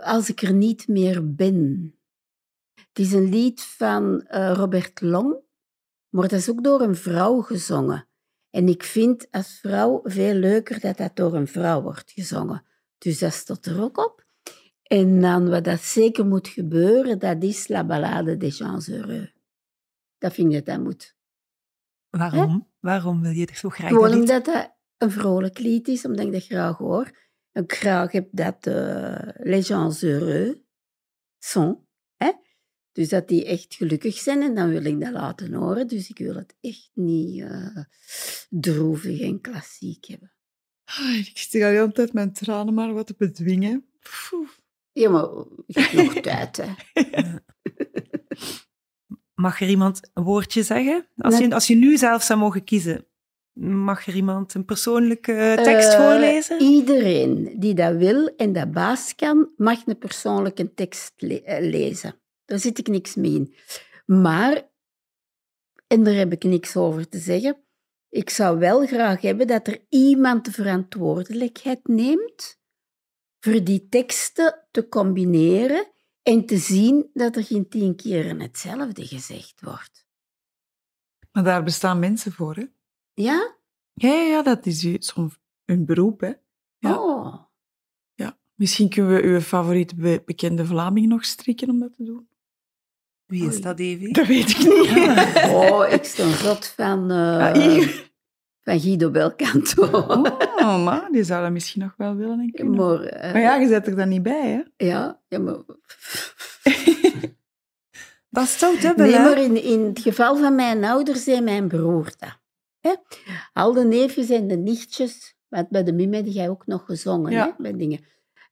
Als 0.02 0.28
ik 0.28 0.42
er 0.42 0.52
niet 0.52 0.88
meer 0.88 1.34
ben. 1.34 1.94
Het 2.74 2.98
is 2.98 3.12
een 3.12 3.28
lied 3.28 3.62
van 3.62 4.24
Robert 4.28 5.00
Long. 5.00 5.42
Maar 6.14 6.28
dat 6.28 6.38
is 6.38 6.50
ook 6.50 6.64
door 6.64 6.80
een 6.80 6.96
vrouw 6.96 7.40
gezongen. 7.40 8.08
En 8.50 8.68
ik 8.68 8.82
vind 8.82 9.30
als 9.30 9.58
vrouw 9.60 10.00
veel 10.04 10.34
leuker 10.34 10.80
dat 10.80 10.96
dat 10.96 11.16
door 11.16 11.34
een 11.34 11.46
vrouw 11.46 11.82
wordt 11.82 12.10
gezongen. 12.10 12.64
Dus 12.98 13.18
dat 13.18 13.32
staat 13.32 13.66
er 13.66 13.82
ook 13.82 13.98
op. 13.98 14.24
En 14.82 15.20
dan 15.20 15.50
wat 15.50 15.64
dat 15.64 15.80
zeker 15.80 16.26
moet 16.26 16.48
gebeuren, 16.48 17.18
dat 17.18 17.42
is 17.42 17.68
La 17.68 17.84
Ballade 17.84 18.36
des 18.36 18.56
gens 18.56 18.86
heureux. 18.86 19.32
Dat 20.18 20.32
vind 20.32 20.48
ik 20.48 20.54
dat 20.54 20.74
dat 20.74 20.84
moet. 20.84 21.16
Waarom? 22.10 22.70
Waarom 22.80 23.20
wil 23.20 23.32
je 23.32 23.46
er 23.46 23.56
zo 23.56 23.68
graag 23.68 23.88
Gewoon 23.88 24.14
omdat 24.14 24.44
dat 24.44 24.74
een 24.98 25.10
vrolijk 25.10 25.58
lied 25.58 25.88
is, 25.88 26.04
omdat 26.04 26.26
ik 26.26 26.32
dat 26.32 26.44
graag 26.44 26.76
hoor. 26.76 27.18
En 27.52 27.62
ik 27.62 27.72
graag 27.72 28.12
heb 28.12 28.28
dat 28.30 28.66
eh, 28.66 29.28
les 29.34 29.66
gens 29.66 30.00
heureux 30.00 30.58
sont. 31.38 31.78
Hè? 32.16 32.32
Dus 32.94 33.08
dat 33.08 33.28
die 33.28 33.44
echt 33.44 33.74
gelukkig 33.74 34.18
zijn 34.18 34.42
en 34.42 34.54
dan 34.54 34.68
wil 34.68 34.84
ik 34.84 35.00
dat 35.00 35.12
laten 35.12 35.52
horen. 35.54 35.86
Dus 35.86 36.08
ik 36.08 36.18
wil 36.18 36.34
het 36.34 36.54
echt 36.60 36.90
niet 36.94 37.42
eh, 37.42 37.76
droevig 38.50 39.20
en 39.20 39.40
klassiek 39.40 40.04
hebben. 40.04 40.32
Ah, 40.84 41.16
Ik 41.18 41.38
zit 41.38 41.62
al 41.62 41.68
de 41.68 41.74
hele 41.76 41.92
tijd 41.92 42.12
mijn 42.12 42.32
tranen 42.32 42.74
maar 42.74 42.92
wat 42.94 43.06
te 43.06 43.14
bedwingen. 43.18 43.84
Poeh. 44.30 44.48
Ja, 44.92 45.10
maar 45.10 45.28
je 45.66 45.80
hebt 45.80 45.92
nog 45.92 46.12
tijd, 46.14 46.56
hè. 46.56 46.68
Mag 49.34 49.60
er 49.60 49.68
iemand 49.68 50.10
een 50.14 50.22
woordje 50.24 50.62
zeggen? 50.62 51.06
Als 51.16 51.38
je, 51.38 51.54
als 51.54 51.66
je 51.66 51.74
nu 51.76 51.96
zelf 51.96 52.22
zou 52.22 52.38
mogen 52.38 52.64
kiezen, 52.64 53.06
mag 53.60 54.06
er 54.06 54.14
iemand 54.14 54.54
een 54.54 54.64
persoonlijke 54.64 55.58
tekst 55.62 55.92
Eh, 55.92 55.98
voorlezen? 56.00 56.60
Iedereen 56.62 57.54
die 57.58 57.74
dat 57.74 57.96
wil 57.96 58.26
en 58.36 58.52
dat 58.52 58.72
baas 58.72 59.14
kan, 59.14 59.48
mag 59.56 59.86
een 59.86 59.98
persoonlijke 59.98 60.74
tekst 60.74 61.12
le- 61.16 61.34
eh, 61.34 61.70
lezen. 61.70 62.14
Daar 62.44 62.58
zit 62.58 62.78
ik 62.78 62.88
niks 62.88 63.14
mee 63.14 63.34
in. 63.34 63.54
Maar, 64.06 64.70
en 65.86 66.04
daar 66.04 66.14
heb 66.14 66.32
ik 66.32 66.44
niks 66.44 66.76
over 66.76 67.08
te 67.08 67.18
zeggen, 67.18 67.64
ik 68.08 68.30
zou 68.30 68.58
wel 68.58 68.86
graag 68.86 69.20
hebben 69.20 69.46
dat 69.46 69.66
er 69.66 69.86
iemand 69.88 70.44
de 70.44 70.50
verantwoordelijkheid 70.52 71.86
neemt 71.86 72.60
voor 73.40 73.64
die 73.64 73.88
teksten 73.88 74.66
te 74.70 74.88
combineren 74.88 75.92
en 76.22 76.46
te 76.46 76.56
zien 76.56 77.10
dat 77.12 77.36
er 77.36 77.44
geen 77.44 77.68
tien 77.68 77.96
keer 77.96 78.40
hetzelfde 78.40 79.06
gezegd 79.06 79.60
wordt. 79.60 80.06
Maar 81.32 81.44
daar 81.44 81.62
bestaan 81.62 81.98
mensen 81.98 82.32
voor, 82.32 82.54
hè? 82.54 82.64
Ja? 83.14 83.56
Ja, 83.92 84.12
ja, 84.12 84.42
dat 84.42 84.66
is 84.66 84.80
zo'n 84.98 85.32
een 85.64 85.84
beroep, 85.84 86.20
hè? 86.20 86.32
Ja. 86.78 86.98
Oh. 86.98 87.44
ja. 88.14 88.38
Misschien 88.54 88.88
kunnen 88.88 89.14
we 89.14 89.22
uw 89.22 89.40
favoriete 89.40 89.94
be- 89.94 90.22
bekende 90.24 90.66
Vlaming 90.66 91.06
nog 91.06 91.24
strikken 91.24 91.70
om 91.70 91.78
dat 91.78 91.92
te 91.92 92.04
doen. 92.04 92.28
Wie 93.26 93.46
is 93.46 93.52
Oei. 93.52 93.60
dat, 93.62 93.78
Evie? 93.78 94.12
Dat 94.12 94.26
weet 94.26 94.50
ik 94.50 94.58
niet. 94.58 95.50
Oh, 95.50 95.84
ik 95.90 96.04
sta 96.04 96.30
zot 96.30 96.66
van, 96.66 97.10
Ah, 97.10 97.52
hier. 97.52 98.10
van 98.62 98.80
Guido 98.80 99.10
Belcanto. 99.10 99.82
Oh, 100.56 100.84
maar 100.84 101.08
die 101.12 101.24
zou 101.24 101.42
dat 101.42 101.52
misschien 101.52 101.82
nog 101.82 101.94
wel 101.96 102.14
willen. 102.16 102.52
Maar, 102.76 103.00
eh, 103.02 103.32
Maar 103.32 103.40
ja, 103.42 103.54
je 103.56 103.68
zet 103.68 103.86
er 103.86 103.96
dan 103.96 104.08
niet 104.08 104.22
bij, 104.22 104.50
hè? 104.76 104.86
ja, 104.86 105.20
ja, 105.28 105.38
maar... 105.38 105.56
Dat 108.30 108.44
is 108.44 108.58
zo 108.58 108.76
dubbel, 108.78 109.06
Nee, 109.06 109.14
hè? 109.14 109.22
maar 109.22 109.38
in, 109.42 109.62
in 109.62 109.80
het 109.84 109.98
geval 110.00 110.36
van 110.36 110.54
mijn 110.54 110.84
ouders 110.84 111.26
en 111.26 111.44
mijn 111.44 111.68
broer 111.68 112.12
dat. 112.18 112.38
Hè? 112.80 112.94
Al 113.52 113.72
de 113.72 113.84
neefjes 113.84 114.28
en 114.30 114.48
de 114.48 114.56
nichtjes, 114.56 115.34
want 115.48 115.68
bij 115.68 115.82
de 115.84 115.92
Mim 115.92 116.12
heb 116.12 116.26
jij 116.26 116.48
ook 116.48 116.66
nog 116.66 116.84
gezongen, 116.84 117.32
Ja. 117.32 117.44
hè, 117.44 117.62
bij 117.62 117.76
dingen. 117.76 118.00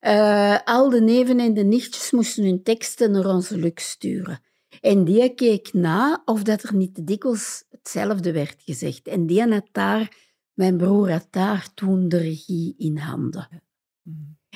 Eh, 0.00 0.58
al 0.64 0.88
de 0.90 1.00
neven 1.00 1.40
en 1.40 1.54
de 1.54 1.64
nichtjes 1.64 2.10
moesten 2.10 2.44
hun 2.44 2.62
teksten 2.62 3.10
naar 3.10 3.26
onze 3.26 3.58
Lux 3.58 3.90
sturen. 3.90 4.40
En 4.80 5.04
die 5.04 5.34
keek 5.34 5.72
na 5.72 6.22
of 6.24 6.42
dat 6.42 6.62
er 6.62 6.74
niet 6.74 6.94
te 6.94 7.04
dikwijls 7.04 7.64
hetzelfde 7.70 8.32
werd 8.32 8.62
gezegd. 8.62 9.08
En 9.08 9.26
die 9.26 9.50
had 9.50 9.68
daar, 9.72 10.16
mijn 10.52 10.76
broer 10.76 11.10
had 11.10 11.26
daar 11.30 11.74
toen 11.74 12.08
de 12.08 12.18
regie 12.18 12.74
in 12.78 12.96
handen. 12.96 13.48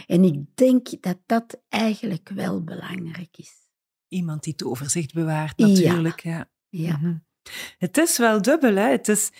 En 0.07 0.25
ik 0.25 0.41
denk 0.55 1.03
dat 1.03 1.19
dat 1.27 1.63
eigenlijk 1.69 2.29
wel 2.29 2.65
belangrijk 2.65 3.37
is. 3.37 3.53
Iemand 4.09 4.43
die 4.43 4.53
het 4.53 4.65
overzicht 4.65 5.15
bewaart, 5.15 5.55
Ja. 5.57 5.67
natuurlijk. 5.67 6.21
Ja. 6.23 6.51
Ja. 6.69 6.97
Mhm. 6.97 7.17
Het 7.79 7.97
is 7.97 8.19
wel 8.19 8.43
dubbel, 8.43 8.75
hè? 8.75 8.91
Het 8.91 9.09
is 9.09 9.31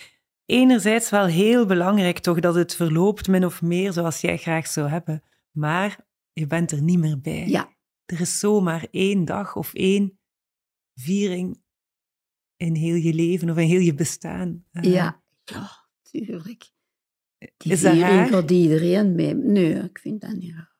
enerzijds 0.45 1.09
wel 1.09 1.25
heel 1.25 1.65
belangrijk 1.65 2.19
toch 2.19 2.39
dat 2.39 2.55
het 2.55 2.75
verloopt 2.75 3.27
min 3.27 3.45
of 3.45 3.61
meer 3.61 3.93
zoals 3.93 4.21
jij 4.21 4.37
graag 4.37 4.67
zou 4.67 4.89
hebben. 4.89 5.23
Maar 5.51 6.05
je 6.33 6.47
bent 6.47 6.71
er 6.71 6.81
niet 6.81 6.99
meer 6.99 7.19
bij. 7.21 7.47
Ja. 7.47 7.75
Er 8.05 8.21
is 8.21 8.39
zomaar 8.39 8.87
één 8.91 9.25
dag 9.25 9.55
of 9.55 9.73
één 9.73 10.19
viering 10.99 11.61
in 12.55 12.75
heel 12.75 12.95
je 12.95 13.13
leven 13.13 13.49
of 13.49 13.57
in 13.57 13.67
heel 13.67 13.79
je 13.79 13.93
bestaan. 13.93 14.65
Eh, 14.71 14.83
Ja. 14.83 15.23
ja, 15.43 15.69
tuurlijk. 16.01 16.71
Die 17.57 17.71
Is 17.71 17.81
dat 17.81 17.91
viering 17.93 18.15
raar? 18.17 18.27
gaat 18.27 18.51
iedereen 18.51 19.15
mee. 19.15 19.33
Nee, 19.33 19.73
ik 19.73 19.99
vind 19.99 20.21
dat 20.21 20.31
niet 20.33 20.53
raar. 20.53 20.75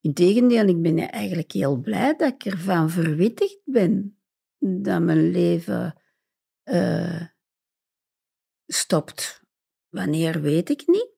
Integendeel, 0.00 0.66
ik 0.66 0.82
ben 0.82 0.98
eigenlijk 0.98 1.52
heel 1.52 1.76
blij 1.80 2.16
dat 2.16 2.32
ik 2.32 2.44
ervan 2.44 2.90
verwittigd 2.90 3.60
ben 3.64 4.18
dat 4.58 5.02
mijn 5.02 5.30
leven 5.30 6.02
eh, 6.62 7.26
stopt. 8.66 9.42
Wanneer 9.88 10.40
weet 10.40 10.68
ik 10.70 10.86
niet. 10.86 11.10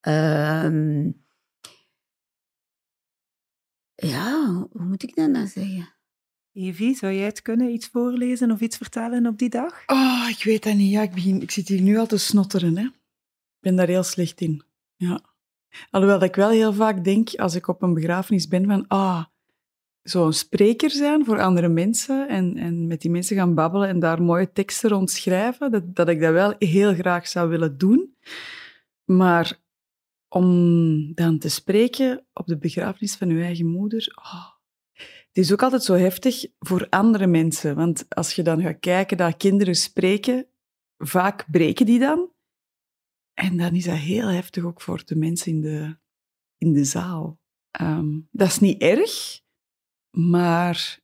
Ehm, 0.00 1.10
ja, 3.94 4.52
hoe 4.70 4.84
moet 4.84 5.02
ik 5.02 5.14
dat 5.14 5.30
nou 5.30 5.46
zeggen? 5.46 5.93
Evie, 6.54 6.94
zou 6.94 7.12
jij 7.12 7.24
het 7.24 7.42
kunnen, 7.42 7.70
iets 7.70 7.88
voorlezen 7.88 8.50
of 8.50 8.60
iets 8.60 8.76
vertellen 8.76 9.26
op 9.26 9.38
die 9.38 9.48
dag? 9.48 9.82
Oh, 9.86 10.26
ik 10.30 10.44
weet 10.44 10.62
dat 10.62 10.74
niet. 10.74 10.90
Ja, 10.90 11.02
ik, 11.02 11.12
begin, 11.14 11.42
ik 11.42 11.50
zit 11.50 11.68
hier 11.68 11.80
nu 11.80 11.98
al 11.98 12.06
te 12.06 12.16
snotteren. 12.16 12.76
Hè. 12.76 12.84
Ik 12.84 13.60
ben 13.60 13.76
daar 13.76 13.86
heel 13.86 14.02
slecht 14.02 14.40
in. 14.40 14.62
Ja. 14.96 15.20
Alhoewel 15.90 16.18
dat 16.18 16.28
ik 16.28 16.34
wel 16.34 16.50
heel 16.50 16.72
vaak 16.72 17.04
denk, 17.04 17.34
als 17.34 17.54
ik 17.54 17.68
op 17.68 17.82
een 17.82 17.94
begrafenis 17.94 18.48
ben, 18.48 18.66
van 18.66 18.84
ah, 18.88 19.24
zo'n 20.02 20.32
spreker 20.32 20.90
zijn 20.90 21.24
voor 21.24 21.40
andere 21.40 21.68
mensen 21.68 22.28
en, 22.28 22.56
en 22.56 22.86
met 22.86 23.00
die 23.00 23.10
mensen 23.10 23.36
gaan 23.36 23.54
babbelen 23.54 23.88
en 23.88 23.98
daar 23.98 24.22
mooie 24.22 24.52
teksten 24.52 24.90
rond 24.90 25.10
schrijven, 25.10 25.70
dat, 25.70 25.96
dat 25.96 26.08
ik 26.08 26.20
dat 26.20 26.32
wel 26.32 26.54
heel 26.58 26.94
graag 26.94 27.28
zou 27.28 27.48
willen 27.48 27.78
doen. 27.78 28.16
Maar 29.04 29.58
om 30.28 31.14
dan 31.14 31.38
te 31.38 31.48
spreken 31.48 32.26
op 32.32 32.46
de 32.46 32.58
begrafenis 32.58 33.16
van 33.16 33.28
uw 33.28 33.40
eigen 33.42 33.66
moeder, 33.66 34.12
oh, 34.16 34.53
het 35.34 35.44
is 35.44 35.52
ook 35.52 35.62
altijd 35.62 35.82
zo 35.82 35.94
heftig 35.94 36.46
voor 36.58 36.86
andere 36.88 37.26
mensen. 37.26 37.74
Want 37.74 38.08
als 38.08 38.34
je 38.34 38.42
dan 38.42 38.62
gaat 38.62 38.80
kijken 38.80 39.16
dat 39.16 39.36
kinderen 39.36 39.74
spreken, 39.74 40.46
vaak 40.98 41.50
breken 41.50 41.86
die 41.86 41.98
dan. 41.98 42.32
En 43.32 43.56
dan 43.56 43.74
is 43.74 43.84
dat 43.84 43.96
heel 43.96 44.28
heftig 44.28 44.64
ook 44.64 44.80
voor 44.80 45.02
de 45.04 45.16
mensen 45.16 45.52
in 45.52 45.60
de, 45.60 45.96
in 46.58 46.72
de 46.72 46.84
zaal. 46.84 47.38
Ehm, 47.70 48.20
dat 48.30 48.48
is 48.48 48.58
niet 48.58 48.82
erg, 48.82 49.40
maar 50.10 51.00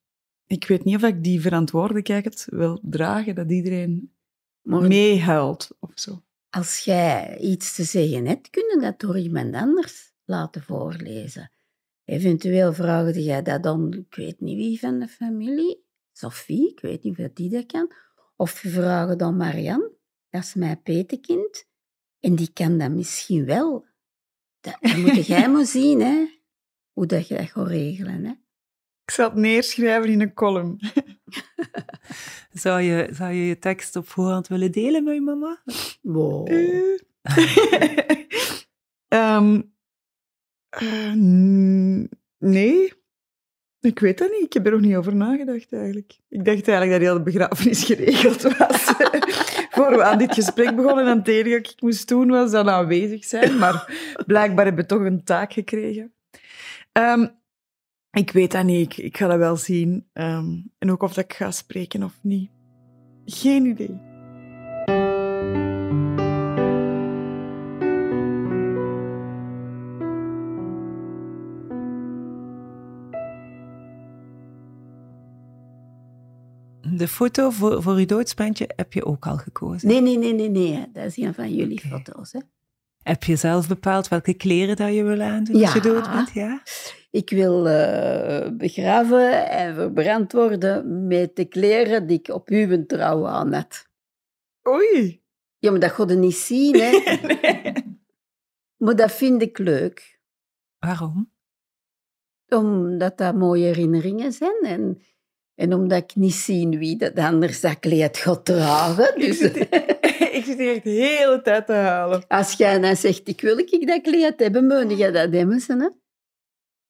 ik 0.47 0.66
weet 0.66 0.85
niet 0.85 0.97
of 0.97 1.03
ik 1.03 1.25
die 1.25 1.40
verantwoordelijkheid 1.40 2.47
wil 2.51 2.81
dragen 2.83 3.35
dat 3.35 3.51
iedereen 3.51 4.14
meehuilt 4.62 5.71
of 5.79 5.90
zo. 5.95 6.23
als 6.51 6.79
jij 6.79 7.38
iets 7.38 7.75
te 7.75 7.85
zeggen 7.85 8.27
hebt, 8.27 8.51
kun 8.51 8.64
je 8.75 8.81
dat 8.81 9.01
door 9.01 9.19
iemand 9.19 9.55
anders 9.55 10.12
laten 10.25 10.62
voorlezen. 10.62 11.51
Eventueel 12.11 12.73
vraagde 12.73 13.23
jij 13.23 13.42
dat 13.42 13.62
dan, 13.62 13.92
ik 13.92 14.14
weet 14.14 14.40
niet 14.40 14.57
wie 14.57 14.79
van 14.79 14.99
de 14.99 15.09
familie, 15.09 15.85
Sophie, 16.12 16.70
ik 16.70 16.81
weet 16.81 17.03
niet 17.03 17.18
of 17.18 17.29
die 17.35 17.51
dat 17.51 17.66
kan. 17.66 17.92
Of 18.37 18.62
je 18.62 18.68
vraagt 18.68 19.18
dan 19.18 19.37
Marianne, 19.37 19.92
dat 20.31 20.42
is 20.42 20.55
mijn 20.55 20.83
petekind. 20.83 21.68
En 22.20 22.35
die 22.35 22.53
kan 22.53 22.79
dat 22.79 22.90
misschien 22.90 23.44
wel. 23.44 23.87
Dat, 24.61 24.77
dat 24.81 24.96
moet 24.96 25.27
jij 25.37 25.51
maar 25.51 25.66
zien, 25.66 26.01
hè. 26.01 26.27
Hoe 26.92 27.07
dat 27.07 27.29
je 27.29 27.37
dat 27.37 27.51
gaat 27.51 27.66
regelen, 27.66 28.25
hè. 28.25 28.33
Ik 29.05 29.11
zal 29.11 29.29
het 29.29 29.38
neerschrijven 29.38 30.11
in 30.11 30.20
een 30.20 30.35
column. 30.35 30.79
Zou 32.53 32.81
je, 32.81 33.09
zou 33.12 33.33
je 33.33 33.46
je 33.46 33.59
tekst 33.59 33.96
op 33.96 34.09
voorhand 34.09 34.49
willen 34.49 34.73
delen 34.73 35.05
met 35.05 35.14
je 35.14 35.20
mama? 35.20 35.62
Wow. 36.03 36.49
Ehm, 39.09 39.55
eh, 39.55 39.61
n- 41.14 42.09
nee, 42.38 42.92
ik 43.80 43.98
weet 43.98 44.18
dat 44.18 44.30
niet. 44.30 44.42
Ik 44.44 44.52
heb 44.52 44.66
er 44.66 44.72
nog 44.72 44.80
niet 44.80 44.96
over 44.96 45.16
nagedacht 45.16 45.72
eigenlijk. 45.72 46.18
Ik 46.28 46.44
dacht 46.44 46.68
eigenlijk 46.68 46.90
dat 46.90 47.00
heel 47.00 47.14
de 47.24 47.30
begrafenis 47.30 47.85
geregeld 47.92 48.42
was. 48.42 48.83
Voor 49.74 49.90
we 49.90 50.02
aan 50.04 50.18
dit 50.18 50.35
gesprek 50.35 50.76
begonnen 50.76 51.06
en 51.06 51.18
het 51.18 51.28
enige 51.28 51.56
ik 51.56 51.74
moest 51.78 52.09
doen 52.09 52.28
was 52.28 52.52
aanwezig 52.52 53.24
zijn. 53.24 53.59
Maar 53.59 53.94
blijkbaar 54.26 54.64
hebben 54.64 54.83
we 54.83 54.90
toch 54.90 55.00
een 55.04 55.24
taak 55.24 55.52
gekregen. 55.52 56.12
Ehm, 56.92 57.26
ik 58.11 58.30
weet 58.30 58.50
dat 58.52 58.64
niet. 58.64 58.92
Ik, 58.92 59.04
ik 59.04 59.16
ga 59.16 59.26
dat 59.26 59.38
wel 59.38 59.56
zien. 59.56 60.09
Ehm, 60.12 60.46
en 60.78 60.90
ook 60.90 61.02
of 61.02 61.12
dat 61.14 61.24
ik 61.24 61.33
ga 61.33 61.50
spreken 61.50 62.02
of 62.02 62.18
niet. 62.22 62.50
Geen 63.24 63.64
idee. 63.66 64.00
De 77.01 77.09
foto 77.09 77.51
voor, 77.51 77.83
voor 77.83 77.95
uw 77.95 78.07
doodsbandje 78.07 78.71
heb 78.77 78.93
je 78.93 79.05
ook 79.05 79.27
al 79.27 79.37
gekozen. 79.37 79.89
Nee, 79.89 80.01
nee, 80.01 80.19
nee, 80.19 80.33
nee, 80.33 80.49
nee. 80.51 80.91
Dat 80.93 81.05
is 81.05 81.17
een 81.17 81.35
van 81.35 81.55
jullie 81.55 81.81
foto's, 81.81 82.33
hè. 82.33 82.41
Heb 83.03 83.25
je 83.25 83.37
zelf 83.37 83.69
bepaald 83.69 84.09
welke 84.09 84.35
kleren 84.35 84.77
dat 84.77 84.95
je 84.95 85.03
wil 85.03 85.21
aandoen 85.21 85.63
als 85.63 85.73
je 85.73 85.79
Ja. 85.79 85.85
dood 85.85 86.11
bent? 86.13 86.31
Ja. 86.33 86.63
Ik 87.11 87.31
wil 87.31 87.69
eh, 87.69 88.51
begraven 88.53 89.49
en 89.51 89.75
verbrand 89.75 90.33
worden 90.33 91.07
met 91.07 91.37
de 91.37 91.45
kleren 91.45 92.07
die 92.07 92.19
ik 92.19 92.29
op 92.29 92.49
uw 92.49 92.87
trouw 92.87 93.27
aan 93.27 93.53
had. 93.53 93.87
Oei. 94.69 95.23
Ja, 95.59 95.71
maar 95.71 95.81
dat 95.81 96.09
je 96.09 96.17
niet 96.17 96.35
zien, 96.37 96.75
hè. 96.81 96.91
Maar 98.85 98.97
dat 98.97 99.13
vind 99.13 99.43
ik 99.43 99.59
leuk. 99.59 100.21
Waarom? 100.79 101.33
Omdat 102.49 103.19
dat 103.19 103.35
mooie 103.35 103.65
herinneringen 103.65 104.33
zijn. 104.33 104.63
En, 104.63 105.03
en 105.61 105.75
omdat 105.75 106.03
ik 106.03 106.14
niet 106.14 106.35
zie 106.35 106.68
wie 106.68 106.96
dat 106.96 107.16
anders 107.16 107.61
dat 107.61 107.79
kleed 107.79 108.16
gaat 108.16 108.44
dragen. 108.44 109.16
Ik 109.16 109.27
Dus 109.27 109.38
zit, 109.38 109.57
ik 110.38 110.42
zit 110.44 110.59
hier 110.59 110.75
echt 110.75 110.85
de 110.85 110.90
hele 110.90 111.40
tijd 111.42 111.66
te 111.66 111.73
halen. 111.73 112.25
als 112.29 112.53
jij 112.53 112.81
dan 112.81 112.96
zegt, 112.96 113.29
ik 113.29 113.40
wil 113.40 113.59
ik 113.59 113.87
dat 113.87 114.01
kleed 114.01 114.40
hebben, 114.40 114.66
moet 114.66 114.99
je 114.99 115.11
dat 115.11 115.33
hebben, 115.33 115.62
hè. 115.66 115.88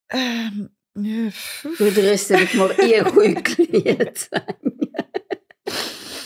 Ehm. 0.05 0.65
Voor 1.61 1.93
de 1.93 2.01
rest 2.01 2.27
heb 2.27 2.39
ik 2.39 2.53
maar 2.53 2.69
één 2.69 3.05
goed 3.05 3.41
kleed. 3.41 4.29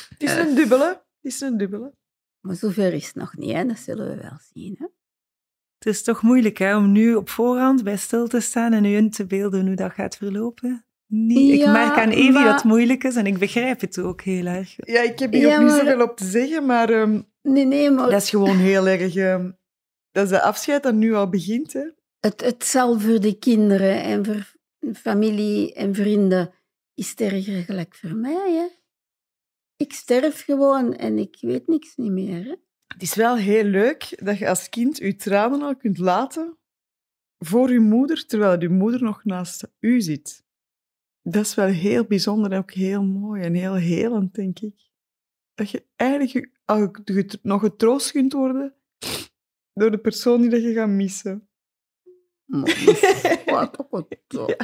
Het 0.10 0.17
is 0.17 0.34
een 0.36 0.55
dubbele. 0.55 0.88
Het 1.21 1.34
is 1.34 1.41
een 1.41 1.58
dubbele. 1.58 1.93
Maar 2.41 2.55
zover 2.55 2.93
is 2.93 3.05
het 3.05 3.15
nog 3.15 3.38
niet, 3.38 3.53
hè. 3.53 3.65
Dat 3.65 3.77
zullen 3.77 4.08
we 4.08 4.21
wel 4.21 4.38
zien, 4.53 4.75
hè. 4.79 4.86
Het 5.77 5.93
is 5.93 6.03
toch 6.03 6.21
moeilijk 6.21 6.58
hè, 6.58 6.75
om 6.75 6.91
nu 6.91 7.15
op 7.15 7.29
voorhand 7.29 7.84
bij 7.84 7.97
stil 7.97 8.27
te 8.27 8.39
staan 8.39 8.73
en 8.73 8.86
u 8.86 8.95
in 8.95 9.10
te 9.10 9.25
beelden 9.25 9.67
hoe 9.67 9.75
dat 9.75 9.93
gaat 9.93 10.17
verlopen? 10.17 10.86
Niet. 11.07 11.61
ik 11.61 11.65
merk 11.67 11.97
aan 11.97 12.09
Evie 12.09 12.31
maar- 12.31 12.43
dat 12.43 12.53
het 12.53 12.63
moeilijk 12.63 13.03
is 13.03 13.15
en 13.15 13.25
ik 13.25 13.37
begrijp 13.37 13.81
het 13.81 13.99
ook 13.99 14.21
heel 14.21 14.45
erg. 14.45 14.75
Ja, 14.77 15.01
ik 15.01 15.19
heb 15.19 15.31
hier 15.31 15.47
Ja, 15.47 15.55
ook 15.55 15.63
niet 15.63 15.71
zoveel 15.71 16.01
op 16.01 16.17
te 16.17 16.25
zeggen, 16.25 16.65
maar 16.65 16.89
ehm, 16.89 17.21
Nee, 17.41 17.65
nee, 17.65 17.91
maar 17.91 18.09
dat 18.09 18.21
is 18.21 18.29
gewoon 18.29 18.57
heel 18.57 18.87
erg... 18.87 19.15
ehm, 19.15 19.51
dat 20.11 20.23
is 20.23 20.29
de 20.29 20.41
afscheid 20.41 20.83
dat 20.83 20.93
nu 20.93 21.13
al 21.13 21.29
begint. 21.29 21.73
Hè. 21.73 21.83
het, 22.19 22.41
het 22.41 22.65
zal 22.65 22.99
voor 22.99 23.19
de 23.19 23.39
kinderen 23.39 24.03
en 24.03 24.25
voor 24.25 24.53
familie 24.95 25.73
en 25.73 25.95
vrienden 25.95 26.53
is 26.93 27.09
het 27.09 27.21
erger 27.21 27.63
gelijk 27.63 27.95
voor 27.95 28.15
mij, 28.15 28.51
hè. 28.53 28.67
Ik 29.77 29.93
sterf 29.93 30.43
gewoon 30.43 30.95
en 30.95 31.17
ik 31.17 31.37
weet 31.39 31.67
niks 31.67 31.95
niet 31.95 32.11
meer, 32.11 32.43
hè. 32.43 32.55
Het 32.87 33.01
is 33.01 33.15
wel 33.15 33.35
heel 33.37 33.63
leuk 33.63 34.23
dat 34.23 34.37
je 34.37 34.49
als 34.49 34.69
kind 34.69 34.97
je 34.97 35.15
tranen 35.15 35.61
al 35.61 35.75
kunt 35.75 35.97
laten 35.97 36.57
voor 37.37 37.71
je 37.71 37.79
moeder, 37.79 38.25
terwijl 38.25 38.61
je 38.61 38.69
moeder 38.69 39.03
nog 39.03 39.23
naast 39.23 39.67
u 39.79 40.01
zit. 40.01 40.44
Dat 41.27 41.45
is 41.45 41.55
wel 41.55 41.67
heel 41.67 42.05
bijzonder 42.05 42.51
en 42.51 42.57
ook 42.57 42.71
heel 42.71 43.03
mooi 43.03 43.41
en 43.41 43.53
heel 43.53 43.73
helend, 43.73 44.33
denk 44.33 44.59
ik. 44.59 44.89
Dat 45.53 45.69
je 45.69 45.85
eigenlijk 45.95 46.31
je- 46.31 47.39
nog 47.41 47.61
getroost 47.61 48.11
kunt 48.11 48.33
worden 48.33 48.75
door 49.79 49.91
de 49.91 49.97
persoon 49.97 50.41
die 50.41 50.49
dat 50.49 50.61
je 50.61 50.73
gaat 50.73 50.89
missen. 50.89 51.49
Wat, 53.45 53.85
wat, 53.89 54.07
wat. 54.27 54.55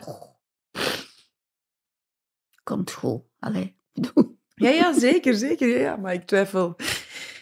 Komt 2.63 2.91
goed. 2.91 3.21
Allee, 3.39 3.75
doe. 3.93 4.35
Ja, 4.55 4.69
ja, 4.69 4.99
zeker, 4.99 5.33
zeker. 5.35 5.67
Ja, 5.67 5.79
ja. 5.79 5.95
Maar 5.95 6.13
ik 6.13 6.25
twijfel, 6.25 6.75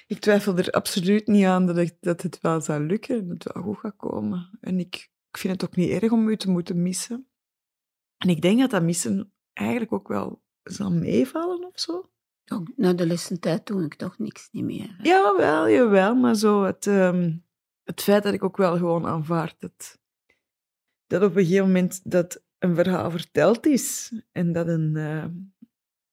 ik 0.07 0.19
twijfel 0.19 0.57
er 0.57 0.69
absoluut 0.71 1.27
niet 1.27 1.45
aan 1.45 1.65
dat, 1.65 1.77
ik, 1.77 1.97
dat 1.99 2.21
het 2.21 2.41
wel 2.41 2.61
zal 2.61 2.79
lukken 2.79 3.19
en 3.19 3.27
dat 3.27 3.43
het 3.43 3.53
wel 3.53 3.63
goed 3.63 3.77
gaat 3.79 3.95
komen. 3.95 4.57
En 4.61 4.79
ik, 4.79 4.95
ik 5.31 5.37
vind 5.37 5.53
het 5.61 5.69
ook 5.69 5.75
niet 5.75 5.89
erg 6.01 6.11
om 6.11 6.27
u 6.27 6.37
te 6.37 6.49
moeten 6.49 6.81
missen. 6.81 7.28
En 8.19 8.29
ik 8.29 8.41
denk 8.41 8.59
dat 8.59 8.69
dat 8.69 8.83
missen 8.83 9.33
eigenlijk 9.53 9.93
ook 9.93 10.07
wel 10.07 10.41
zal 10.63 10.91
meevallen 10.91 11.65
of 11.65 11.79
zo. 11.79 12.09
Toch, 12.43 12.63
Na 12.75 12.93
de 12.93 13.05
lessentijd 13.05 13.67
doe 13.67 13.83
ik 13.83 13.95
toch 13.95 14.17
niks 14.17 14.49
niet 14.51 14.63
meer. 14.63 14.95
hè. 14.97 15.03
Jawel, 15.03 15.69
jawel, 15.69 16.15
maar 16.15 16.35
zo 16.35 16.63
het, 16.63 16.87
ehm, 16.87 17.37
het 17.83 18.01
feit 18.01 18.23
dat 18.23 18.33
ik 18.33 18.43
ook 18.43 18.57
wel 18.57 18.77
gewoon 18.77 19.05
aanvaard 19.05 19.55
dat, 19.59 19.99
dat 21.07 21.23
op 21.23 21.35
een 21.35 21.45
gegeven 21.45 21.65
moment 21.65 22.11
dat 22.11 22.43
een 22.57 22.75
verhaal 22.75 23.11
verteld 23.11 23.65
is 23.65 24.13
en 24.31 24.51
dat 24.51 24.67
een, 24.67 24.95
ehm, 24.95 25.31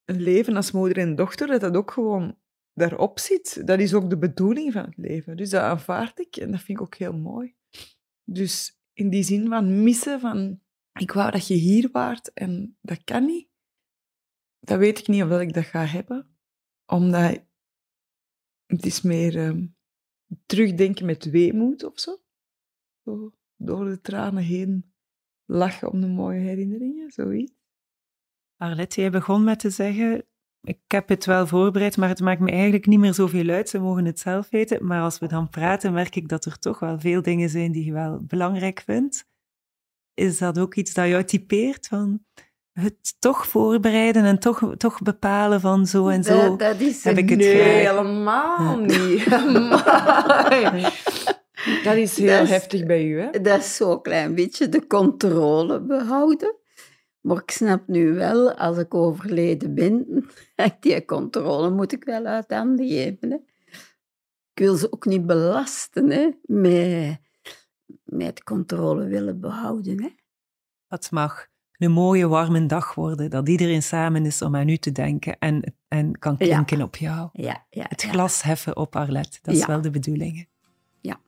een 0.05 0.21
leven 0.23 0.57
als 0.57 0.71
moeder 0.71 0.99
en 0.99 1.15
dochter, 1.15 1.47
dat 1.47 1.61
dat 1.61 1.77
ook 1.77 1.91
gewoon 1.91 2.39
daarop 2.73 3.19
zit. 3.19 3.67
Dat 3.67 3.79
is 3.79 3.95
ook 3.95 4.11
de 4.11 4.19
bedoeling 4.19 4.73
van 4.73 4.85
het 4.85 4.97
leven. 4.97 5.37
Dus 5.37 5.51
dat 5.51 5.63
aanvaard 5.63 6.19
ik 6.19 6.37
en 6.37 6.51
dat 6.51 6.61
vind 6.61 6.79
ik 6.79 6.85
ook 6.85 6.95
heel 6.95 7.13
mooi. 7.17 7.55
Dus 8.25 8.81
in 8.93 9.11
die 9.11 9.23
zin 9.23 9.49
van 9.49 9.83
missen 9.83 10.21
van, 10.21 10.61
ik 10.99 11.13
wou 11.13 11.31
dat 11.31 11.47
je 11.47 11.55
hier 11.55 11.89
waart 11.93 12.33
en 12.33 12.77
dat 12.81 13.05
kan 13.05 13.25
niet. 13.25 13.49
Dat 14.61 14.79
weet 14.79 14.99
ik 14.99 15.09
niet 15.09 15.23
of 15.23 15.41
ik 15.41 15.53
dat 15.53 15.65
ga 15.65 15.85
hebben. 15.85 16.37
Omdat 16.87 17.45
het 18.67 18.87
is 18.87 19.03
meer... 19.03 19.37
ehm, 19.37 19.67
terugdenken 20.47 21.07
met 21.07 21.25
weemoed 21.25 21.85
of 21.85 22.01
zo. 22.01 22.17
zo. 23.05 23.33
Door 23.57 23.85
de 23.85 24.01
tranen 24.01 24.43
heen 24.43 24.95
lachen 25.45 25.91
om 25.91 26.01
de 26.01 26.07
mooie 26.07 26.41
herinneringen, 26.41 27.11
zoiets. 27.11 27.55
Arlette, 28.57 29.01
jij 29.01 29.11
begon 29.11 29.45
met 29.45 29.59
te 29.59 29.71
zeggen, 29.71 30.27
ik 30.61 30.81
heb 30.87 31.09
het 31.09 31.25
wel 31.25 31.47
voorbereid, 31.47 31.97
maar 31.97 32.09
het 32.09 32.21
maakt 32.21 32.41
me 32.41 32.51
eigenlijk 32.51 32.87
niet 32.87 32.99
meer 32.99 33.15
zoveel 33.15 33.49
uit. 33.49 33.69
Ze 33.69 33.79
mogen 33.79 34.05
het 34.05 34.19
zelf 34.19 34.49
weten. 34.49 34.87
Maar 34.87 35.03
als 35.03 35.19
we 35.19 35.27
dan 35.27 35.49
praten, 35.49 35.93
merk 35.93 36.17
ik 36.17 36.29
dat 36.29 36.45
er 36.45 36.59
toch 36.59 36.79
wel 36.79 36.99
veel 36.99 37.23
dingen 37.23 37.49
zijn 37.49 37.73
die 37.73 37.85
je 37.85 37.93
wel 37.93 38.25
belangrijk 38.25 38.81
vindt. 38.81 39.29
Is 40.17 40.39
dat 40.39 40.59
ook 40.59 40.75
iets 40.75 40.95
dat 40.95 41.07
jou 41.09 41.25
typeert? 41.25 41.87
Van 41.87 42.25
het 42.73 43.15
toch 43.19 43.47
voorbereiden 43.47 44.25
en 44.25 44.39
toch, 44.39 44.75
toch 44.77 45.03
bepalen 45.03 45.61
van 45.61 45.87
zo 45.87 46.09
en 46.09 46.25
zo. 46.25 46.41
Dat, 46.41 46.59
dat 46.59 46.81
is 46.81 47.05
heb 47.05 47.19
ik 47.19 47.29
het 47.29 47.39
nee, 47.39 47.61
graag. 47.61 47.95
helemaal 47.95 48.79
niet. 48.79 49.25
Dat 51.85 51.95
is 51.97 52.17
heel 52.17 52.27
Dat 52.29 52.43
is- 52.43 52.49
heftig 52.51 52.87
bij 52.87 53.05
u, 53.05 53.21
hè? 53.21 53.41
Dat 53.41 53.59
is 53.59 53.77
zo'n 53.77 54.03
klein 54.03 54.35
beetje 54.35 54.69
de 54.69 54.87
controle 54.87 55.81
behouden. 55.81 56.55
Maar 57.21 57.37
ik 57.37 57.51
snap 57.51 57.83
nu 57.87 58.13
wel, 58.15 58.53
als 58.53 58.79
ik 58.79 58.95
overleden 58.95 59.75
ben, 59.75 60.27
die 60.81 61.05
controle 61.05 61.71
moet 61.71 61.93
ik 61.93 62.05
wel 62.05 62.25
uit 62.25 62.51
handen 62.53 62.89
geven. 62.89 63.31
Hè. 63.31 63.37
Ik 64.55 64.65
wil 64.65 64.75
ze 64.75 64.93
ook 64.93 65.05
niet 65.05 65.27
belasten 65.27 66.11
hè, 66.11 66.29
met, 66.43 67.19
met 68.05 68.43
controle 68.45 69.07
willen 69.07 69.41
behouden. 69.41 70.03
Hè. 70.03 70.09
Dat 70.89 71.11
mag 71.11 71.47
een 71.77 71.91
mooie, 71.91 72.29
warme 72.29 72.67
dag 72.67 72.95
worden, 72.95 73.31
dat 73.31 73.49
iedereen 73.49 73.83
samen 73.83 74.27
is 74.27 74.43
om 74.43 74.57
aan 74.57 74.69
u 74.69 74.77
te 74.77 74.93
denken 74.93 75.39
en, 75.39 75.75
en 75.89 76.19
kan 76.19 76.35
Ja. 76.39 76.47
klinken 76.47 76.83
op 76.83 76.97
jou. 76.97 77.29
Ja, 77.33 77.67
ja, 77.71 77.85
Het 77.89 78.03
ja. 78.03 78.09
glas 78.09 78.43
heffen 78.43 78.77
op 78.77 78.97
Arlette, 78.97 79.39
dat 79.43 79.55
is 79.55 79.67
wel 79.67 79.81
de 79.81 79.91
bedoeling. 79.91 80.49
Ja. 81.01 81.21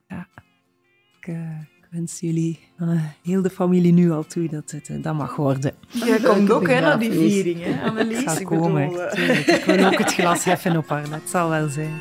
Ik, 1.19 1.27
eh, 1.27 1.59
ik 1.59 1.87
wens 1.89 2.19
jullie, 2.19 2.59
eh, 2.77 3.03
heel 3.23 3.41
de 3.41 3.49
familie 3.49 3.93
nu 3.93 4.11
al 4.11 4.23
toe, 4.25 4.47
dat 4.49 4.71
het 4.71 4.89
eh, 4.89 5.03
dat 5.03 5.15
mag 5.15 5.35
worden. 5.35 5.73
Jij 5.87 6.19
komt 6.19 6.51
ook 6.51 6.67
hè, 6.67 6.79
naar 6.79 6.99
die 6.99 7.11
viering, 7.11 7.63
hè, 7.63 7.81
Annelies? 7.89 8.23
Gaat 8.23 8.39
Ik 8.39 8.45
komen, 8.45 8.89
bedoel. 8.89 9.05
Ik 9.55 9.63
wil 9.65 9.85
ook 9.85 9.97
het 9.97 10.13
glas 10.13 10.43
heffen 10.43 10.77
op 10.77 10.91
Arlette, 10.91 11.13
het 11.15 11.29
zal 11.29 11.49
wel 11.49 11.69
zijn. 11.69 11.99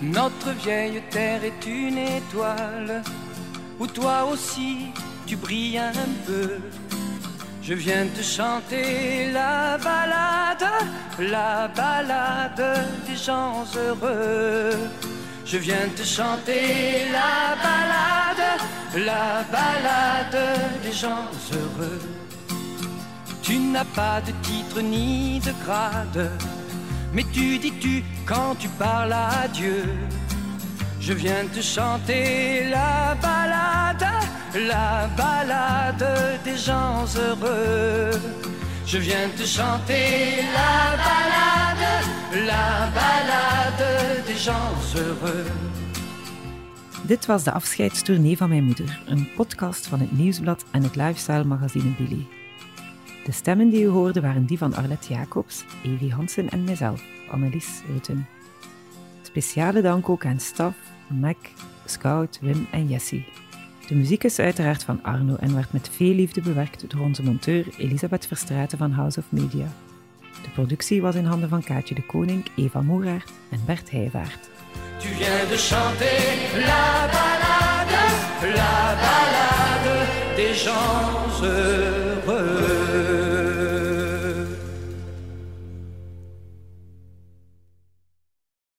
Notre 0.00 0.54
vieille 0.58 1.00
terre 1.08 1.46
est 1.46 1.66
une 1.66 2.00
étoile 2.00 3.00
où 3.82 3.86
toi 3.88 4.26
aussi 4.32 4.92
tu 5.26 5.34
brilles 5.34 5.78
un 5.78 6.10
peu. 6.26 6.50
Je 7.62 7.74
viens 7.74 8.06
te 8.16 8.22
chanter 8.22 9.30
la 9.32 9.76
balade, 9.88 10.68
la 11.18 11.68
balade 11.80 12.86
des 13.08 13.16
gens 13.16 13.64
heureux. 13.76 14.78
Je 15.44 15.58
viens 15.58 15.88
te 15.96 16.04
chanter 16.16 16.62
la 17.18 17.36
balade, 17.66 18.46
la 19.10 19.28
balade 19.56 20.40
des 20.84 20.96
gens 21.02 21.26
heureux. 21.52 22.02
Tu 23.42 23.58
n'as 23.58 23.90
pas 24.00 24.20
de 24.28 24.32
titre 24.48 24.80
ni 24.80 25.40
de 25.40 25.52
grade, 25.64 26.30
mais 27.12 27.24
tu 27.32 27.58
dis 27.58 27.74
tu 27.80 28.04
quand 28.26 28.54
tu 28.60 28.68
parles 28.84 29.12
à 29.12 29.48
Dieu. 29.48 29.82
Je 31.06 31.12
viens 31.14 31.44
te 31.52 31.60
chanter 31.60 32.70
la 32.70 33.16
balade, 33.20 33.41
la 34.54 35.08
balade 35.16 36.40
des 36.44 36.56
gens 36.56 37.06
heureux. 37.16 38.20
Je 38.86 38.98
viens 38.98 39.28
te 39.36 39.44
chanter 39.44 40.42
la 40.52 40.96
balade, 40.96 42.46
la 42.46 42.90
balade 42.94 44.24
des 44.26 44.36
gens 44.36 44.74
heureux. 44.94 45.46
Dit 47.06 47.26
was 47.26 47.44
de 47.44 47.52
afscheidstournee 47.52 48.36
van 48.36 48.48
mijn 48.48 48.64
moeder, 48.64 49.02
een 49.06 49.28
podcast 49.36 49.86
van 49.86 50.00
het 50.00 50.12
Nieuwsblad 50.12 50.64
en 50.70 50.82
het 50.82 50.96
lifestyle 50.96 51.44
magazine 51.44 51.94
Billy. 51.98 52.26
De 53.24 53.32
stemmen 53.32 53.70
die 53.70 53.82
u 53.82 53.88
hoorde 53.88 54.20
waren 54.20 54.46
die 54.46 54.58
van 54.58 54.74
Arlette 54.74 55.12
Jacobs, 55.12 55.64
Evie 55.84 56.12
Hansen 56.12 56.50
en 56.50 56.64
mijzelf, 56.64 57.02
Annelies 57.30 57.82
Rutten. 57.92 58.26
Speciale 59.22 59.82
dank 59.82 60.08
ook 60.08 60.26
aan 60.26 60.40
Staf, 60.40 60.74
Mac, 61.06 61.36
Scout, 61.84 62.38
Wim 62.40 62.66
en 62.70 62.88
Jessie. 62.88 63.41
De 63.92 63.98
muziek 63.98 64.24
is 64.24 64.38
uiteraard 64.38 64.84
van 64.84 65.02
Arno 65.02 65.36
en 65.36 65.54
werd 65.54 65.72
met 65.72 65.90
veel 65.92 66.14
liefde 66.14 66.40
bewerkt 66.40 66.90
door 66.90 67.00
onze 67.00 67.22
monteur 67.22 67.66
Elisabeth 67.78 68.26
Verstraeten 68.26 68.78
van 68.78 68.90
House 68.90 69.18
of 69.18 69.24
Media. 69.28 69.66
De 70.42 70.50
productie 70.54 71.02
was 71.02 71.14
in 71.14 71.24
handen 71.24 71.48
van 71.48 71.62
Kaatje 71.62 71.94
de 71.94 72.02
Koning, 72.02 72.44
Eva 72.56 72.80
Moeraert 72.80 73.30
en 73.50 73.60
Bert 73.66 73.90
Heijvaart. 73.90 74.48
Tu 74.98 75.08
de 75.48 75.56
chanter 75.56 76.60
la 76.66 77.08
balade, 77.12 78.54
la 78.54 78.94
balade 78.94 80.06
des 80.36 80.62
gens 80.62 81.40
heureux. 81.40 82.11